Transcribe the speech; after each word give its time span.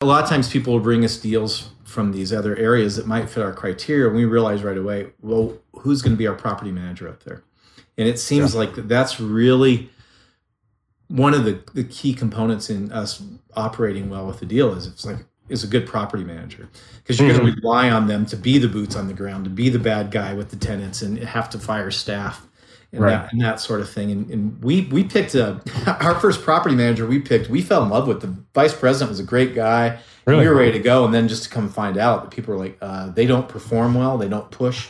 a 0.00 0.06
lot 0.06 0.22
of 0.22 0.28
times 0.28 0.48
people 0.48 0.72
will 0.72 0.80
bring 0.80 1.04
us 1.04 1.18
deals 1.18 1.70
from 1.84 2.12
these 2.12 2.32
other 2.32 2.56
areas 2.56 2.96
that 2.96 3.06
might 3.06 3.28
fit 3.28 3.42
our 3.42 3.52
criteria. 3.52 4.06
And 4.06 4.16
we 4.16 4.24
realize 4.24 4.62
right 4.62 4.78
away, 4.78 5.08
well, 5.20 5.58
who's 5.74 6.02
going 6.02 6.12
to 6.12 6.18
be 6.18 6.26
our 6.26 6.34
property 6.34 6.72
manager 6.72 7.08
up 7.08 7.22
there? 7.24 7.42
And 7.98 8.08
it 8.08 8.18
seems 8.18 8.54
yeah. 8.54 8.60
like 8.60 8.74
that's 8.74 9.20
really 9.20 9.90
one 11.08 11.34
of 11.34 11.44
the, 11.44 11.62
the 11.74 11.84
key 11.84 12.14
components 12.14 12.70
in 12.70 12.90
us 12.92 13.22
operating 13.54 14.08
well 14.08 14.26
with 14.26 14.38
the 14.38 14.46
deal 14.46 14.72
is 14.74 14.86
it's 14.86 15.04
like 15.04 15.18
is 15.48 15.64
a 15.64 15.66
good 15.66 15.84
property 15.84 16.22
manager 16.22 16.68
because 16.98 17.18
you're 17.18 17.28
mm-hmm. 17.28 17.40
going 17.40 17.54
to 17.56 17.60
rely 17.60 17.90
on 17.90 18.06
them 18.06 18.24
to 18.24 18.36
be 18.36 18.56
the 18.56 18.68
boots 18.68 18.94
on 18.94 19.08
the 19.08 19.12
ground 19.12 19.42
to 19.42 19.50
be 19.50 19.68
the 19.68 19.80
bad 19.80 20.12
guy 20.12 20.32
with 20.32 20.48
the 20.50 20.56
tenants 20.56 21.02
and 21.02 21.18
have 21.18 21.50
to 21.50 21.58
fire 21.58 21.90
staff 21.90 22.46
and, 22.92 23.00
right. 23.00 23.10
that, 23.10 23.32
and 23.32 23.40
that 23.40 23.60
sort 23.60 23.80
of 23.80 23.88
thing 23.88 24.10
and, 24.10 24.30
and 24.30 24.62
we 24.62 24.82
we 24.86 25.04
picked 25.04 25.34
a, 25.34 25.60
our 26.00 26.18
first 26.18 26.42
property 26.42 26.74
manager 26.74 27.06
we 27.06 27.18
picked 27.18 27.48
we 27.48 27.62
fell 27.62 27.82
in 27.82 27.88
love 27.88 28.08
with 28.08 28.20
the 28.20 28.34
vice 28.54 28.74
president 28.74 29.10
was 29.10 29.20
a 29.20 29.24
great 29.24 29.54
guy 29.54 29.98
really? 30.26 30.42
we 30.42 30.48
were 30.48 30.56
ready 30.56 30.72
to 30.72 30.80
go 30.80 31.04
and 31.04 31.14
then 31.14 31.28
just 31.28 31.44
to 31.44 31.50
come 31.50 31.68
find 31.68 31.96
out 31.96 32.22
that 32.22 32.30
people 32.30 32.54
were 32.54 32.60
like 32.60 32.76
uh, 32.80 33.08
they 33.10 33.26
don't 33.26 33.48
perform 33.48 33.94
well 33.94 34.18
they 34.18 34.28
don't 34.28 34.50
push 34.50 34.88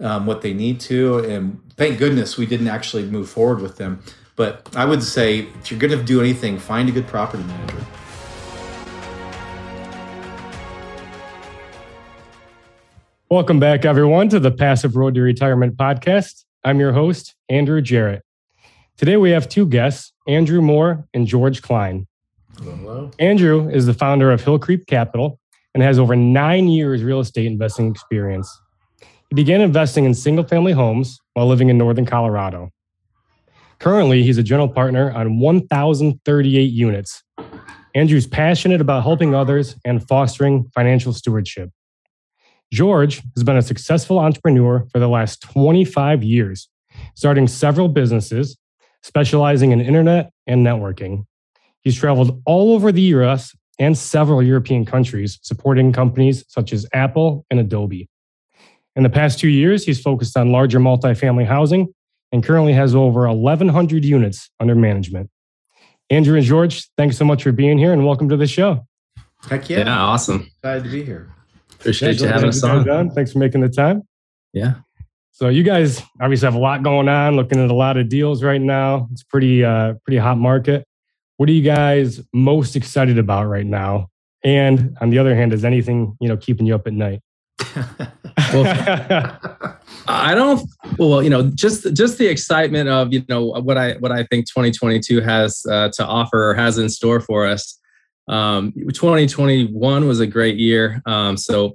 um, 0.00 0.26
what 0.26 0.42
they 0.42 0.52
need 0.52 0.80
to 0.80 1.18
and 1.20 1.60
thank 1.76 1.98
goodness 1.98 2.36
we 2.36 2.46
didn't 2.46 2.68
actually 2.68 3.04
move 3.04 3.28
forward 3.28 3.60
with 3.60 3.76
them 3.76 4.02
but 4.38 4.68
I 4.76 4.84
would 4.84 5.02
say 5.02 5.48
if 5.60 5.68
you're 5.68 5.80
going 5.80 5.98
to 5.98 6.00
do 6.00 6.20
anything, 6.20 6.60
find 6.60 6.88
a 6.88 6.92
good 6.92 7.08
property 7.08 7.42
manager. 7.42 7.84
Welcome 13.28 13.58
back, 13.58 13.84
everyone, 13.84 14.28
to 14.28 14.38
the 14.38 14.52
Passive 14.52 14.94
Road 14.94 15.16
to 15.16 15.22
Retirement 15.22 15.76
podcast. 15.76 16.44
I'm 16.68 16.80
your 16.80 16.92
host, 16.92 17.34
Andrew 17.48 17.80
Jarrett. 17.80 18.22
Today 18.98 19.16
we 19.16 19.30
have 19.30 19.48
two 19.48 19.64
guests, 19.64 20.12
Andrew 20.26 20.60
Moore 20.60 21.08
and 21.14 21.26
George 21.26 21.62
Cline. 21.62 22.06
Hello. 22.58 23.10
Andrew 23.18 23.70
is 23.70 23.86
the 23.86 23.94
founder 23.94 24.30
of 24.30 24.44
Hill 24.44 24.58
Creek 24.58 24.86
Capital 24.86 25.40
and 25.72 25.82
has 25.82 25.98
over 25.98 26.14
nine 26.14 26.68
years 26.68 27.02
real 27.02 27.20
estate 27.20 27.46
investing 27.46 27.90
experience. 27.90 28.54
He 29.30 29.34
began 29.34 29.62
investing 29.62 30.04
in 30.04 30.12
single 30.12 30.44
family 30.44 30.72
homes 30.72 31.18
while 31.32 31.46
living 31.46 31.70
in 31.70 31.78
Northern 31.78 32.04
Colorado. 32.04 32.68
Currently, 33.78 34.22
he's 34.22 34.36
a 34.36 34.42
general 34.42 34.68
partner 34.68 35.10
on 35.12 35.38
1,038 35.38 36.60
units. 36.70 37.22
Andrew's 37.94 38.26
passionate 38.26 38.82
about 38.82 39.04
helping 39.04 39.34
others 39.34 39.74
and 39.86 40.06
fostering 40.06 40.70
financial 40.74 41.14
stewardship. 41.14 41.70
George 42.72 43.22
has 43.34 43.44
been 43.44 43.56
a 43.56 43.62
successful 43.62 44.18
entrepreneur 44.18 44.86
for 44.92 44.98
the 44.98 45.08
last 45.08 45.40
25 45.42 46.22
years, 46.22 46.68
starting 47.14 47.46
several 47.46 47.88
businesses, 47.88 48.56
specializing 49.02 49.72
in 49.72 49.80
internet 49.80 50.30
and 50.46 50.66
networking. 50.66 51.24
He's 51.82 51.96
traveled 51.96 52.42
all 52.44 52.74
over 52.74 52.92
the 52.92 53.02
US 53.02 53.56
and 53.78 53.96
several 53.96 54.42
European 54.42 54.84
countries, 54.84 55.38
supporting 55.42 55.92
companies 55.92 56.44
such 56.48 56.72
as 56.72 56.86
Apple 56.92 57.46
and 57.50 57.60
Adobe. 57.60 58.08
In 58.96 59.02
the 59.04 59.10
past 59.10 59.38
two 59.38 59.48
years, 59.48 59.84
he's 59.84 60.00
focused 60.00 60.36
on 60.36 60.50
larger 60.50 60.80
multifamily 60.80 61.46
housing 61.46 61.94
and 62.32 62.44
currently 62.44 62.72
has 62.72 62.94
over 62.94 63.28
1,100 63.32 64.04
units 64.04 64.50
under 64.60 64.74
management. 64.74 65.30
Andrew 66.10 66.36
and 66.36 66.44
George, 66.44 66.88
thanks 66.96 67.16
so 67.16 67.24
much 67.24 67.42
for 67.42 67.52
being 67.52 67.78
here 67.78 67.92
and 67.92 68.04
welcome 68.04 68.28
to 68.28 68.36
the 68.36 68.46
show. 68.46 68.86
Heck 69.48 69.70
yeah. 69.70 69.78
Yeah, 69.78 70.00
awesome. 70.00 70.50
Glad 70.62 70.84
to 70.84 70.90
be 70.90 71.04
here. 71.04 71.32
Appreciate 71.80 72.20
yeah, 72.20 72.26
you 72.26 72.32
having 72.32 72.48
us 72.48 72.62
on. 72.62 73.10
Thanks 73.10 73.32
for 73.32 73.38
making 73.38 73.60
the 73.60 73.68
time. 73.68 74.02
Yeah. 74.52 74.74
So 75.30 75.48
you 75.48 75.62
guys 75.62 76.02
obviously 76.20 76.46
have 76.46 76.56
a 76.56 76.58
lot 76.58 76.82
going 76.82 77.08
on, 77.08 77.36
looking 77.36 77.62
at 77.62 77.70
a 77.70 77.74
lot 77.74 77.96
of 77.96 78.08
deals 78.08 78.42
right 78.42 78.60
now. 78.60 79.08
It's 79.12 79.22
pretty 79.22 79.64
uh 79.64 79.94
pretty 80.04 80.18
hot 80.18 80.38
market. 80.38 80.84
What 81.36 81.48
are 81.48 81.52
you 81.52 81.62
guys 81.62 82.20
most 82.32 82.74
excited 82.74 83.18
about 83.18 83.46
right 83.46 83.66
now? 83.66 84.08
And 84.42 84.96
on 85.00 85.10
the 85.10 85.18
other 85.18 85.36
hand, 85.36 85.52
is 85.52 85.64
anything, 85.64 86.16
you 86.20 86.28
know, 86.28 86.36
keeping 86.36 86.66
you 86.66 86.74
up 86.74 86.88
at 86.88 86.92
night? 86.92 87.20
well, 88.52 89.38
I 90.08 90.34
don't. 90.34 90.68
Well, 90.98 91.22
you 91.22 91.30
know, 91.30 91.50
just 91.54 91.94
just 91.94 92.18
the 92.18 92.26
excitement 92.26 92.88
of 92.88 93.12
you 93.12 93.24
know 93.28 93.44
what 93.46 93.76
I 93.76 93.94
what 93.94 94.10
I 94.10 94.24
think 94.24 94.48
2022 94.48 95.20
has 95.20 95.64
uh, 95.70 95.90
to 95.94 96.04
offer 96.04 96.50
or 96.50 96.54
has 96.54 96.78
in 96.78 96.88
store 96.88 97.20
for 97.20 97.46
us. 97.46 97.77
Um, 98.28 98.72
2021 98.72 100.06
was 100.06 100.20
a 100.20 100.26
great 100.26 100.58
year. 100.58 101.02
Um, 101.06 101.36
so, 101.36 101.74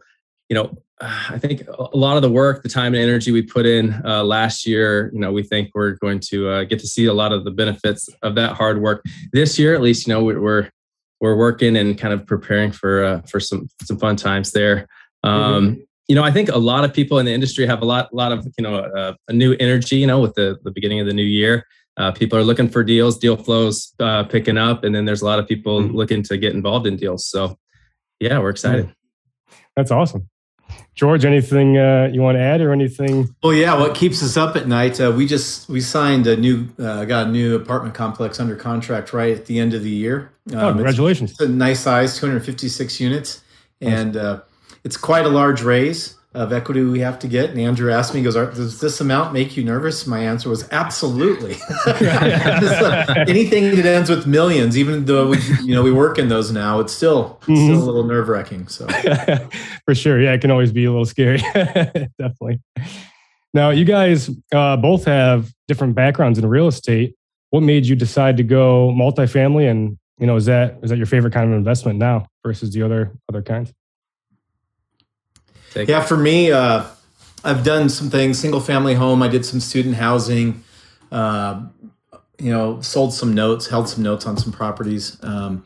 you 0.50 0.56
know, 0.56 0.78
I 1.02 1.38
think 1.38 1.64
a 1.68 1.98
lot 1.98 2.16
of 2.16 2.22
the 2.22 2.30
work, 2.30 2.64
the 2.64 2.70
time 2.70 2.94
and 2.94 3.04
energy 3.04 3.32
we 3.32 3.42
put 3.42 3.66
in 3.66 4.02
uh, 4.06 4.24
last 4.24 4.66
year, 4.66 5.12
you 5.14 5.20
know, 5.20 5.32
we 5.32 5.44
think 5.44 5.72
we're 5.74 5.94
going 5.94 6.20
to 6.22 6.50
uh, 6.50 6.64
get 6.64 6.80
to 6.80 6.88
see 6.88 7.06
a 7.06 7.14
lot 7.14 7.34
of 7.34 7.44
the 7.44 7.52
benefits 7.52 8.08
of 8.22 8.36
that 8.36 8.54
hard 8.54 8.82
work 8.82 9.04
this 9.34 9.60
year. 9.60 9.74
At 9.74 9.82
least, 9.82 10.08
you 10.08 10.14
know, 10.14 10.24
we're 10.24 10.70
we're 11.20 11.36
working 11.36 11.78
and 11.78 11.98
kind 11.98 12.14
of 12.14 12.26
preparing 12.26 12.72
for 12.72 13.04
uh, 13.04 13.22
for 13.22 13.40
some 13.40 13.68
some 13.82 13.98
fun 13.98 14.16
times 14.16 14.52
there. 14.52 14.88
Um, 15.24 15.68
mm-hmm. 15.68 15.82
You 16.08 16.16
know, 16.16 16.24
I 16.24 16.32
think 16.32 16.50
a 16.50 16.58
lot 16.58 16.84
of 16.84 16.94
people 16.94 17.18
in 17.20 17.26
the 17.26 17.34
industry 17.34 17.66
have 17.66 17.82
a 17.82 17.86
lot, 17.86 18.14
lot 18.14 18.32
of 18.32 18.46
you 18.58 18.64
know, 18.64 18.76
uh, 18.76 19.14
a 19.28 19.34
new 19.34 19.56
energy. 19.60 19.98
You 19.98 20.08
know, 20.08 20.20
with 20.20 20.36
the 20.36 20.58
the 20.64 20.72
beginning 20.72 21.00
of 21.00 21.08
the 21.08 21.14
new 21.14 21.24
year, 21.24 21.66
uh, 21.98 22.12
people 22.12 22.38
are 22.38 22.44
looking 22.44 22.70
for 22.70 22.84
deals, 22.84 23.18
deal 23.18 23.38
flows 23.38 23.94
uh, 24.00 24.24
picking 24.24 24.58
up, 24.58 24.84
and 24.84 24.96
then 24.96 25.06
there's 25.06 25.22
a 25.22 25.26
lot 25.26 25.40
of 25.40 25.48
people 25.48 25.82
mm-hmm. 25.82 25.96
looking 25.96 26.24
to 26.24 26.38
get 26.38 26.54
involved 26.54 26.88
in 26.88 26.98
deals. 26.98 27.26
So, 27.26 27.58
yeah, 28.20 28.40
we're 28.40 28.50
excited. 28.50 28.94
That's 29.76 29.92
awesome. 29.92 30.30
George, 30.96 31.26
anything 31.26 31.78
uh, 31.78 32.10
you 32.12 32.22
want 32.22 32.36
to 32.38 32.42
add 32.42 32.62
or 32.62 32.72
anything? 32.72 33.28
Well, 33.44 33.54
yeah. 33.54 33.78
What 33.78 33.96
keeps 33.96 34.24
us 34.24 34.38
up 34.38 34.56
at 34.56 34.68
night? 34.68 35.00
Uh, 35.00 35.12
we 35.12 35.26
just 35.26 35.68
we 35.68 35.82
signed 35.82 36.28
a 36.28 36.38
new, 36.38 36.68
uh, 36.80 37.06
got 37.06 37.28
a 37.28 37.32
new 37.32 37.56
apartment 37.56 37.96
complex 37.96 38.40
under 38.40 38.56
contract 38.56 39.14
right 39.14 39.36
at 39.36 39.46
the 39.46 39.60
end 39.60 39.74
of 39.74 39.84
the 39.84 39.90
year. 39.90 40.32
Oh, 40.52 40.58
um, 40.58 40.64
oh, 40.64 40.74
congratulations! 40.74 41.32
It's, 41.32 41.42
it's, 41.42 41.50
a 41.50 41.54
nice 41.54 41.80
size, 41.80 42.18
256 42.20 43.00
units, 43.00 43.44
and 43.82 44.16
uh, 44.16 44.42
it's 44.84 44.98
quite 44.98 45.26
a 45.26 45.30
large 45.30 45.64
raise 45.64 46.16
of 46.36 46.52
equity 46.52 46.82
we 46.82 47.00
have 47.00 47.20
to 47.20 47.28
get. 47.28 47.52
And 47.52 47.60
Andrew 47.60 47.92
asked 47.92 48.14
me, 48.14 48.20
he 48.20 48.24
goes, 48.24 48.34
does 48.34 48.80
this 48.80 49.00
amount 49.00 49.34
make 49.34 49.56
you 49.56 49.64
nervous? 49.64 50.08
My 50.08 50.20
answer 50.20 50.50
was 50.50 50.68
absolutely. 50.72 51.52
Anything 53.28 53.76
that 53.76 53.86
ends 53.86 54.10
with 54.10 54.26
millions, 54.26 54.76
even 54.76 55.06
though 55.06 55.28
we, 55.28 55.38
you 55.62 55.76
know, 55.76 55.84
we 55.84 55.92
work 55.92 56.18
in 56.18 56.30
those 56.30 56.52
now, 56.52 56.80
it's 56.80 56.92
still, 56.92 57.38
it's 57.42 57.50
mm-hmm. 57.50 57.66
still 57.66 57.84
a 57.84 57.86
little 57.86 58.04
nerve 58.04 58.30
wracking. 58.30 58.68
So 58.68 58.88
for 59.86 59.94
sure. 59.94 60.20
Yeah. 60.20 60.34
It 60.34 60.42
can 60.42 60.50
always 60.50 60.72
be 60.72 60.86
a 60.86 60.92
little 60.92 61.06
scary. 61.06 61.38
Definitely. 62.18 62.62
Now 63.54 63.70
you 63.70 63.86
guys 63.86 64.32
uh, 64.52 64.78
both 64.78 65.06
have 65.06 65.52
different 65.68 65.94
backgrounds 65.94 66.40
in 66.40 66.46
real 66.48 66.68
estate. 66.68 67.16
What 67.52 67.62
made 67.62 67.86
you 67.86 67.96
decide 67.96 68.38
to 68.38 68.44
go 68.44 68.92
multifamily? 68.92 69.70
And, 69.70 70.00
you 70.18 70.26
know, 70.26 70.36
is 70.36 70.46
that, 70.46 70.80
is 70.82 70.90
that 70.90 70.98
your 70.98 71.06
favorite 71.06 71.34
kind 71.34 71.52
of 71.52 71.56
investment 71.56 72.00
now 72.00 72.26
versus 72.44 72.74
the 72.74 72.82
other, 72.82 73.12
other 73.30 73.44
kinds? 73.44 73.72
Take 75.74 75.90
yeah, 75.90 76.02
it. 76.02 76.08
for 76.08 76.18
me, 76.18 76.52
uh, 76.52 76.86
I've 77.44 77.64
done 77.64 77.90
some 77.90 78.10
things. 78.10 78.40
Single 78.40 78.62
family 78.62 78.94
home. 78.94 79.24
I 79.24 79.28
did 79.28 79.46
some 79.46 79.60
student 79.60 79.96
housing. 79.96 80.64
Uh, 81.12 81.64
you 82.40 82.52
know, 82.52 82.82
sold 82.82 83.14
some 83.14 83.34
notes, 83.34 83.68
held 83.68 83.90
some 83.90 84.04
notes 84.04 84.26
on 84.26 84.38
some 84.38 84.52
properties. 84.52 85.18
Um, 85.24 85.66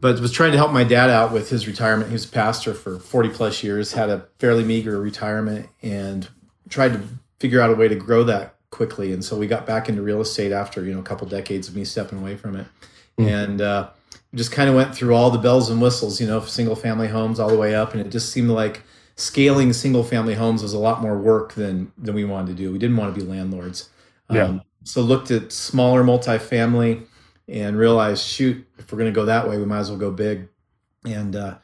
but 0.00 0.20
was 0.20 0.32
trying 0.32 0.52
to 0.52 0.58
help 0.58 0.72
my 0.72 0.84
dad 0.84 1.10
out 1.10 1.32
with 1.32 1.48
his 1.48 1.66
retirement. 1.66 2.10
He 2.10 2.12
was 2.12 2.26
a 2.26 2.28
pastor 2.28 2.74
for 2.74 2.98
40 2.98 3.30
plus 3.30 3.62
years, 3.62 3.92
had 3.92 4.10
a 4.10 4.26
fairly 4.38 4.62
meager 4.62 5.00
retirement, 5.00 5.68
and 5.82 6.28
tried 6.68 6.92
to 6.92 7.02
figure 7.40 7.60
out 7.60 7.70
a 7.70 7.74
way 7.74 7.88
to 7.88 7.94
grow 7.94 8.22
that 8.24 8.56
quickly. 8.70 9.12
And 9.12 9.24
so 9.24 9.36
we 9.36 9.46
got 9.46 9.66
back 9.66 9.88
into 9.88 10.02
real 10.02 10.20
estate 10.20 10.52
after 10.52 10.84
you 10.84 10.92
know 10.92 11.00
a 11.00 11.04
couple 11.04 11.26
decades 11.26 11.68
of 11.68 11.74
me 11.74 11.84
stepping 11.84 12.18
away 12.18 12.36
from 12.36 12.56
it, 12.56 12.66
mm-hmm. 13.18 13.28
and 13.28 13.60
uh, 13.60 13.90
just 14.34 14.52
kind 14.52 14.68
of 14.68 14.76
went 14.76 14.94
through 14.94 15.14
all 15.14 15.30
the 15.30 15.38
bells 15.38 15.70
and 15.70 15.80
whistles, 15.80 16.20
you 16.20 16.26
know, 16.26 16.40
single 16.40 16.76
family 16.76 17.08
homes 17.08 17.40
all 17.40 17.48
the 17.48 17.56
way 17.56 17.74
up, 17.74 17.92
and 17.92 18.00
it 18.00 18.10
just 18.10 18.30
seemed 18.30 18.50
like 18.50 18.82
scaling 19.16 19.72
single 19.72 20.04
family 20.04 20.34
homes 20.34 20.62
was 20.62 20.72
a 20.72 20.78
lot 20.78 21.00
more 21.00 21.18
work 21.18 21.54
than 21.54 21.92
than 21.98 22.14
we 22.14 22.24
wanted 22.24 22.48
to 22.48 22.62
do. 22.62 22.72
We 22.72 22.78
didn't 22.78 22.96
want 22.96 23.14
to 23.14 23.20
be 23.20 23.26
landlords. 23.26 23.90
Yeah. 24.30 24.44
Um, 24.44 24.62
so 24.84 25.00
looked 25.00 25.30
at 25.30 25.52
smaller 25.52 26.04
multifamily 26.04 27.06
and 27.48 27.76
realized, 27.76 28.24
shoot, 28.24 28.66
if 28.78 28.90
we're 28.92 28.98
going 28.98 29.12
to 29.12 29.14
go 29.14 29.24
that 29.24 29.48
way, 29.48 29.58
we 29.58 29.64
might 29.64 29.80
as 29.80 29.90
well 29.90 29.98
go 29.98 30.10
big. 30.10 30.48
And 31.04 31.34
uh, 31.34 31.58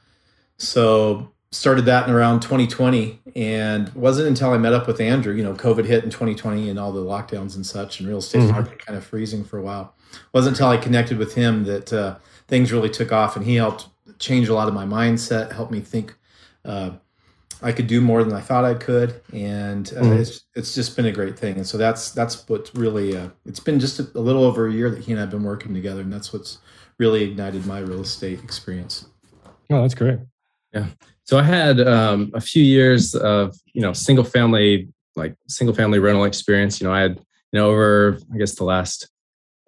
so 0.58 1.32
started 1.50 1.84
that 1.84 2.08
in 2.08 2.14
around 2.14 2.40
2020 2.40 3.20
and 3.36 3.92
wasn't 3.94 4.26
until 4.26 4.50
I 4.50 4.58
met 4.58 4.72
up 4.72 4.86
with 4.86 5.00
Andrew, 5.00 5.34
you 5.34 5.44
know, 5.44 5.52
COVID 5.52 5.84
hit 5.84 6.02
in 6.02 6.10
2020 6.10 6.70
and 6.70 6.78
all 6.78 6.92
the 6.92 7.04
lockdowns 7.04 7.56
and 7.56 7.64
such 7.64 8.00
and 8.00 8.08
real 8.08 8.18
estate 8.18 8.40
mm-hmm. 8.40 8.52
market 8.52 8.84
kind 8.84 8.96
of 8.96 9.04
freezing 9.04 9.44
for 9.44 9.58
a 9.58 9.62
while. 9.62 9.94
Wasn't 10.32 10.56
until 10.56 10.68
I 10.68 10.78
connected 10.78 11.18
with 11.18 11.34
him 11.34 11.64
that 11.64 11.92
uh, 11.92 12.16
things 12.48 12.72
really 12.72 12.88
took 12.88 13.12
off 13.12 13.36
and 13.36 13.44
he 13.44 13.56
helped 13.56 13.88
change 14.18 14.48
a 14.48 14.54
lot 14.54 14.68
of 14.68 14.74
my 14.74 14.84
mindset, 14.84 15.52
helped 15.52 15.72
me 15.72 15.80
think 15.80 16.16
uh, 16.64 16.92
I 17.62 17.72
could 17.72 17.86
do 17.86 18.00
more 18.00 18.24
than 18.24 18.32
I 18.32 18.40
thought 18.40 18.64
I 18.64 18.74
could, 18.74 19.20
and 19.32 19.88
uh, 19.96 20.00
mm-hmm. 20.00 20.12
it's 20.14 20.44
it's 20.54 20.74
just 20.74 20.96
been 20.96 21.06
a 21.06 21.12
great 21.12 21.38
thing. 21.38 21.56
And 21.56 21.66
so 21.66 21.78
that's 21.78 22.10
that's 22.10 22.48
what's 22.48 22.74
really 22.74 23.16
uh, 23.16 23.28
it's 23.46 23.60
been 23.60 23.78
just 23.78 24.00
a, 24.00 24.08
a, 24.14 24.20
little 24.20 24.44
over 24.44 24.66
a 24.66 24.72
year 24.72 24.90
that 24.90 25.00
he 25.00 25.12
and 25.12 25.20
I've 25.20 25.30
been 25.30 25.42
working 25.42 25.74
together, 25.74 26.00
and 26.00 26.12
that's 26.12 26.32
what's 26.32 26.58
really 26.98 27.22
ignited 27.22 27.66
my 27.66 27.78
real 27.78 28.00
estate 28.00 28.42
experience. 28.42 29.06
Oh, 29.70 29.82
that's 29.82 29.94
great. 29.94 30.18
Yeah. 30.72 30.86
So 31.24 31.38
I 31.38 31.42
had 31.42 31.80
um, 31.80 32.30
a 32.34 32.40
few 32.40 32.62
years 32.62 33.14
of 33.14 33.54
you 33.72 33.82
know 33.82 33.92
single 33.92 34.24
family 34.24 34.88
like 35.14 35.34
single 35.48 35.74
family 35.74 35.98
rental 35.98 36.24
experience. 36.24 36.80
You 36.80 36.86
know, 36.86 36.92
I 36.92 37.00
had 37.00 37.16
you 37.16 37.60
know 37.60 37.70
over 37.70 38.18
I 38.34 38.38
guess 38.38 38.54
the 38.54 38.64
last 38.64 39.08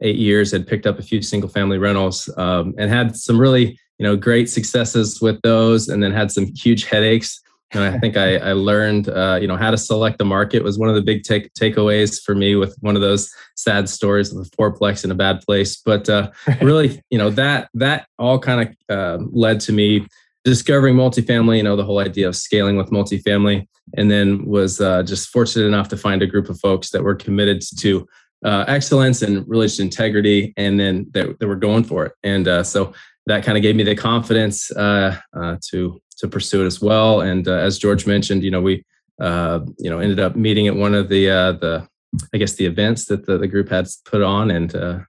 eight 0.00 0.17
years 0.17 0.50
had 0.50 0.67
picked 0.67 0.87
up 0.87 0.99
a 0.99 1.02
few 1.02 1.23
single 1.23 1.49
family 1.49 1.79
rentals 1.79 2.29
um, 2.37 2.75
and 2.76 2.91
had 2.91 3.17
some 3.17 3.41
really 3.41 3.79
you 3.99 4.05
know, 4.05 4.17
great 4.17 4.50
successes 4.50 5.20
with 5.20 5.41
those, 5.43 5.88
and 5.88 6.02
then 6.02 6.12
had 6.12 6.32
some 6.32 6.46
huge 6.55 6.85
headaches. 6.85 7.41
And 7.75 7.85
I 7.85 7.99
think 7.99 8.17
I, 8.17 8.37
I 8.37 8.53
learned, 8.53 9.09
uh, 9.09 9.38
you 9.41 9.47
know, 9.47 9.56
how 9.56 9.71
to 9.71 9.76
select 9.76 10.19
the 10.19 10.25
market 10.25 10.62
was 10.62 10.79
one 10.79 10.88
of 10.88 10.94
the 10.94 11.03
big 11.03 11.23
take, 11.23 11.53
takeaways 11.55 12.23
for 12.23 12.35
me 12.35 12.56
with 12.56 12.76
one 12.81 12.97
of 12.97 13.03
those 13.03 13.32
sad 13.56 13.88
stories 13.88 14.32
of 14.32 14.38
the 14.38 14.50
fourplex 14.56 15.05
in 15.05 15.11
a 15.11 15.15
bad 15.15 15.41
place. 15.43 15.76
But 15.76 16.09
uh, 16.09 16.31
really, 16.62 17.03
you 17.11 17.19
know, 17.19 17.31
that 17.31 17.69
that 17.75 18.06
all 18.19 18.38
kind 18.38 18.69
of 18.88 18.97
uh, 18.97 19.25
led 19.31 19.61
to 19.61 19.73
me 19.73 20.06
discovering 20.44 20.94
multifamily. 20.94 21.59
You 21.59 21.62
know, 21.62 21.76
the 21.76 21.85
whole 21.85 21.99
idea 21.99 22.29
of 22.29 22.37
scaling 22.37 22.76
with 22.76 22.91
multifamily, 22.91 23.67
and 23.97 24.11
then 24.11 24.44
was 24.44 24.81
uh, 24.81 25.03
just 25.03 25.29
fortunate 25.29 25.67
enough 25.67 25.88
to 25.88 25.97
find 25.97 26.23
a 26.23 26.27
group 26.27 26.49
of 26.49 26.61
folks 26.61 26.91
that 26.91 27.03
were 27.03 27.15
committed 27.15 27.62
to 27.79 28.06
uh, 28.44 28.65
excellence 28.69 29.23
and 29.23 29.49
religious 29.49 29.81
integrity, 29.81 30.53
and 30.56 30.79
then 30.79 31.06
that, 31.12 31.38
that 31.38 31.49
were 31.49 31.56
going 31.56 31.85
for 31.85 32.06
it. 32.06 32.12
And 32.23 32.47
uh, 32.47 32.62
so 32.62 32.93
that 33.27 33.43
kind 33.43 33.56
of 33.56 33.62
gave 33.62 33.75
me 33.75 33.85
the 33.85 33.97
confidence 33.97 34.70
uh, 34.73 35.19
uh, 35.35 35.56
to 35.70 36.00
to 36.19 36.28
pursue 36.28 36.62
it 36.62 36.66
as 36.66 36.81
well. 36.81 37.20
And 37.20 37.46
uh, 37.49 37.55
as 37.55 37.78
George 37.78 38.06
mentioned, 38.06 38.43
you 38.43 38.50
know, 38.50 38.61
we 38.61 38.84
uh, 39.20 39.61
you 39.78 39.90
know 39.90 39.99
ended 39.99 40.20
up 40.20 40.37
meeting 40.37 40.66
at 40.69 40.76
one 40.76 40.94
of 40.94 41.08
the 41.08 41.31
uh, 41.31 41.52
the 41.52 41.88
I 42.32 42.38
guess 42.38 42.55
the 42.55 42.66
events 42.66 43.06
that 43.06 43.26
the, 43.26 43.38
the 43.38 43.49
group 43.49 43.69
had 43.69 43.88
put 44.05 44.22
on, 44.22 44.50
and 44.50 44.70
the 44.70 45.06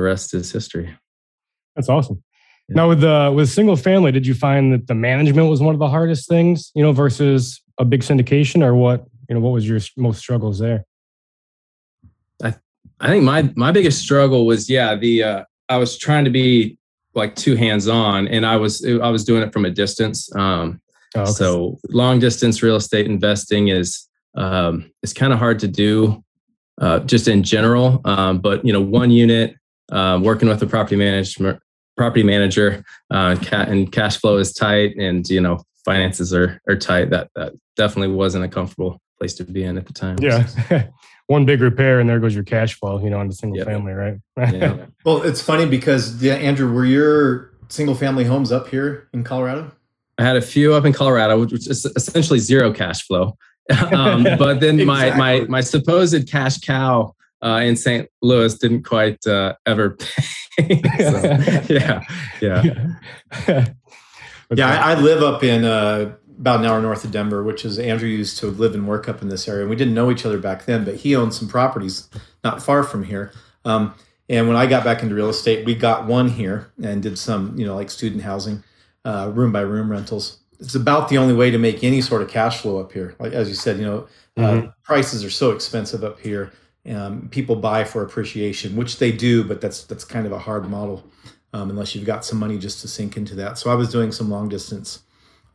rest 0.00 0.34
is 0.34 0.52
history. 0.52 0.94
That's 1.74 1.88
awesome. 1.88 2.22
Yeah. 2.68 2.76
Now 2.76 2.88
with 2.88 3.00
the 3.00 3.32
with 3.34 3.48
single 3.48 3.76
family, 3.76 4.12
did 4.12 4.26
you 4.26 4.34
find 4.34 4.72
that 4.72 4.86
the 4.86 4.94
management 4.94 5.48
was 5.48 5.60
one 5.60 5.74
of 5.74 5.78
the 5.78 5.88
hardest 5.88 6.28
things, 6.28 6.72
you 6.74 6.82
know, 6.82 6.92
versus 6.92 7.62
a 7.78 7.84
big 7.84 8.00
syndication, 8.02 8.62
or 8.62 8.74
what? 8.74 9.04
You 9.28 9.34
know, 9.34 9.40
what 9.40 9.52
was 9.52 9.68
your 9.68 9.80
most 9.96 10.18
struggles 10.18 10.58
there? 10.58 10.84
I 12.42 12.54
I 13.00 13.08
think 13.08 13.24
my 13.24 13.52
my 13.56 13.72
biggest 13.72 14.00
struggle 14.00 14.46
was 14.46 14.68
yeah 14.68 14.94
the 14.96 15.22
uh, 15.22 15.44
I 15.68 15.76
was 15.76 15.96
trying 15.96 16.24
to 16.24 16.30
be 16.30 16.78
like 17.16 17.34
too 17.34 17.56
hands 17.56 17.88
on, 17.88 18.28
and 18.28 18.46
I 18.46 18.56
was 18.56 18.84
I 18.84 19.08
was 19.08 19.24
doing 19.24 19.42
it 19.42 19.52
from 19.52 19.64
a 19.64 19.70
distance. 19.70 20.34
Um, 20.36 20.80
oh, 21.16 21.22
okay. 21.22 21.30
So 21.32 21.78
long 21.88 22.18
distance 22.18 22.62
real 22.62 22.76
estate 22.76 23.06
investing 23.06 23.68
is 23.68 24.06
um, 24.36 24.90
it's 25.02 25.12
kind 25.12 25.32
of 25.32 25.38
hard 25.38 25.58
to 25.60 25.68
do 25.68 26.22
uh, 26.80 27.00
just 27.00 27.26
in 27.26 27.42
general. 27.42 28.00
Um, 28.04 28.38
but 28.38 28.64
you 28.64 28.72
know, 28.72 28.80
one 28.80 29.10
unit 29.10 29.56
uh, 29.90 30.20
working 30.22 30.48
with 30.48 30.62
a 30.62 30.66
property 30.66 30.96
management 30.96 31.58
property 31.96 32.22
manager, 32.22 32.84
uh, 33.10 33.36
and 33.50 33.90
cash 33.90 34.18
flow 34.18 34.36
is 34.36 34.52
tight, 34.52 34.96
and 34.96 35.28
you 35.28 35.40
know 35.40 35.58
finances 35.84 36.34
are 36.34 36.60
are 36.68 36.76
tight. 36.76 37.10
That 37.10 37.30
that 37.34 37.54
definitely 37.76 38.14
wasn't 38.14 38.44
a 38.44 38.48
comfortable 38.48 39.00
place 39.18 39.34
to 39.34 39.44
be 39.44 39.64
in 39.64 39.78
at 39.78 39.86
the 39.86 39.92
time. 39.92 40.16
Yeah. 40.20 40.46
One 41.28 41.44
big 41.44 41.60
repair 41.60 41.98
and 41.98 42.08
there 42.08 42.20
goes 42.20 42.34
your 42.34 42.44
cash 42.44 42.74
flow, 42.74 43.02
you 43.02 43.10
know, 43.10 43.18
on 43.18 43.28
the 43.28 43.34
single 43.34 43.58
yep. 43.58 43.66
family, 43.66 43.92
right? 43.92 44.18
yeah. 44.36 44.86
Well, 45.04 45.22
it's 45.22 45.40
funny 45.40 45.66
because 45.66 46.22
yeah, 46.22 46.34
Andrew, 46.34 46.72
were 46.72 46.84
your 46.84 47.52
single 47.68 47.94
family 47.94 48.24
homes 48.24 48.52
up 48.52 48.68
here 48.68 49.08
in 49.12 49.24
Colorado? 49.24 49.72
I 50.18 50.22
had 50.22 50.36
a 50.36 50.40
few 50.40 50.74
up 50.74 50.84
in 50.84 50.92
Colorado, 50.92 51.38
which 51.38 51.52
is 51.52 51.84
essentially 51.84 52.38
zero 52.38 52.72
cash 52.72 53.02
flow. 53.06 53.36
um, 53.92 54.22
but 54.38 54.60
then 54.60 54.78
exactly. 54.78 54.84
my 54.84 55.10
my 55.40 55.40
my 55.46 55.60
supposed 55.60 56.30
cash 56.30 56.58
cow 56.58 57.14
uh, 57.42 57.60
in 57.62 57.76
St. 57.76 58.08
Louis 58.22 58.56
didn't 58.58 58.84
quite 58.84 59.24
uh, 59.26 59.54
ever 59.66 59.90
pay. 60.58 60.82
so, 60.98 61.20
yeah, 61.68 62.00
yeah, 62.40 62.62
yeah. 64.54 64.68
I, 64.68 64.92
I, 64.92 65.00
live 65.00 65.22
up 65.22 65.42
in 65.42 65.64
uh, 65.64 66.14
about 66.38 66.60
an 66.60 66.66
hour 66.66 66.80
north 66.80 67.04
of 67.04 67.10
Denver, 67.10 67.42
which 67.42 67.64
is 67.64 67.78
Andrew 67.78 68.08
used 68.08 68.38
to 68.38 68.46
live 68.46 68.74
and 68.74 68.86
work 68.86 69.08
up 69.08 69.22
in 69.22 69.28
this 69.28 69.48
area. 69.48 69.62
And 69.62 69.70
we 69.70 69.76
didn't 69.76 69.94
know 69.94 70.10
each 70.10 70.26
other 70.26 70.38
back 70.38 70.66
then, 70.66 70.84
but 70.84 70.96
he 70.96 71.16
owned 71.16 71.34
some 71.34 71.48
properties 71.48 72.08
not 72.44 72.62
far 72.62 72.82
from 72.82 73.04
here. 73.04 73.32
Um, 73.64 73.94
and 74.28 74.48
when 74.48 74.56
I 74.56 74.66
got 74.66 74.84
back 74.84 75.02
into 75.02 75.14
real 75.14 75.28
estate, 75.28 75.64
we 75.64 75.74
got 75.74 76.06
one 76.06 76.28
here 76.28 76.72
and 76.82 77.02
did 77.02 77.18
some, 77.18 77.56
you 77.58 77.64
know, 77.64 77.74
like 77.74 77.90
student 77.90 78.22
housing, 78.22 78.62
uh, 79.04 79.30
room 79.32 79.52
by 79.52 79.60
room 79.60 79.90
rentals. 79.90 80.38
It's 80.58 80.74
about 80.74 81.08
the 81.08 81.18
only 81.18 81.34
way 81.34 81.50
to 81.50 81.58
make 81.58 81.84
any 81.84 82.00
sort 82.00 82.22
of 82.22 82.28
cash 82.28 82.60
flow 82.60 82.80
up 82.80 82.92
here. 82.92 83.14
Like 83.18 83.32
as 83.32 83.48
you 83.48 83.54
said, 83.54 83.78
you 83.78 83.84
know, 83.84 84.08
uh, 84.36 84.40
mm-hmm. 84.40 84.66
prices 84.82 85.24
are 85.24 85.30
so 85.30 85.52
expensive 85.52 86.02
up 86.02 86.18
here. 86.18 86.52
Um, 86.88 87.28
people 87.30 87.56
buy 87.56 87.84
for 87.84 88.02
appreciation, 88.02 88.76
which 88.76 88.98
they 88.98 89.12
do, 89.12 89.42
but 89.42 89.60
that's 89.60 89.84
that's 89.84 90.04
kind 90.04 90.24
of 90.24 90.32
a 90.32 90.38
hard 90.38 90.68
model 90.68 91.04
um, 91.52 91.70
unless 91.70 91.94
you've 91.94 92.04
got 92.06 92.24
some 92.24 92.38
money 92.38 92.58
just 92.58 92.80
to 92.82 92.88
sink 92.88 93.16
into 93.16 93.34
that. 93.36 93.58
So 93.58 93.70
I 93.70 93.74
was 93.74 93.90
doing 93.90 94.12
some 94.12 94.30
long 94.30 94.48
distance 94.48 95.02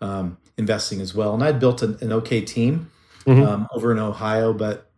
um, 0.02 0.38
investing 0.62 1.02
as 1.02 1.16
well, 1.16 1.34
and 1.34 1.44
I'd 1.44 1.60
built 1.60 1.82
an, 1.82 1.98
an 2.02 2.14
okay 2.14 2.42
team 2.42 2.92
mm-hmm. 3.26 3.44
Um, 3.44 3.68
over 3.74 3.92
in 3.92 4.00
Ohio, 4.00 4.54
but 4.54 4.92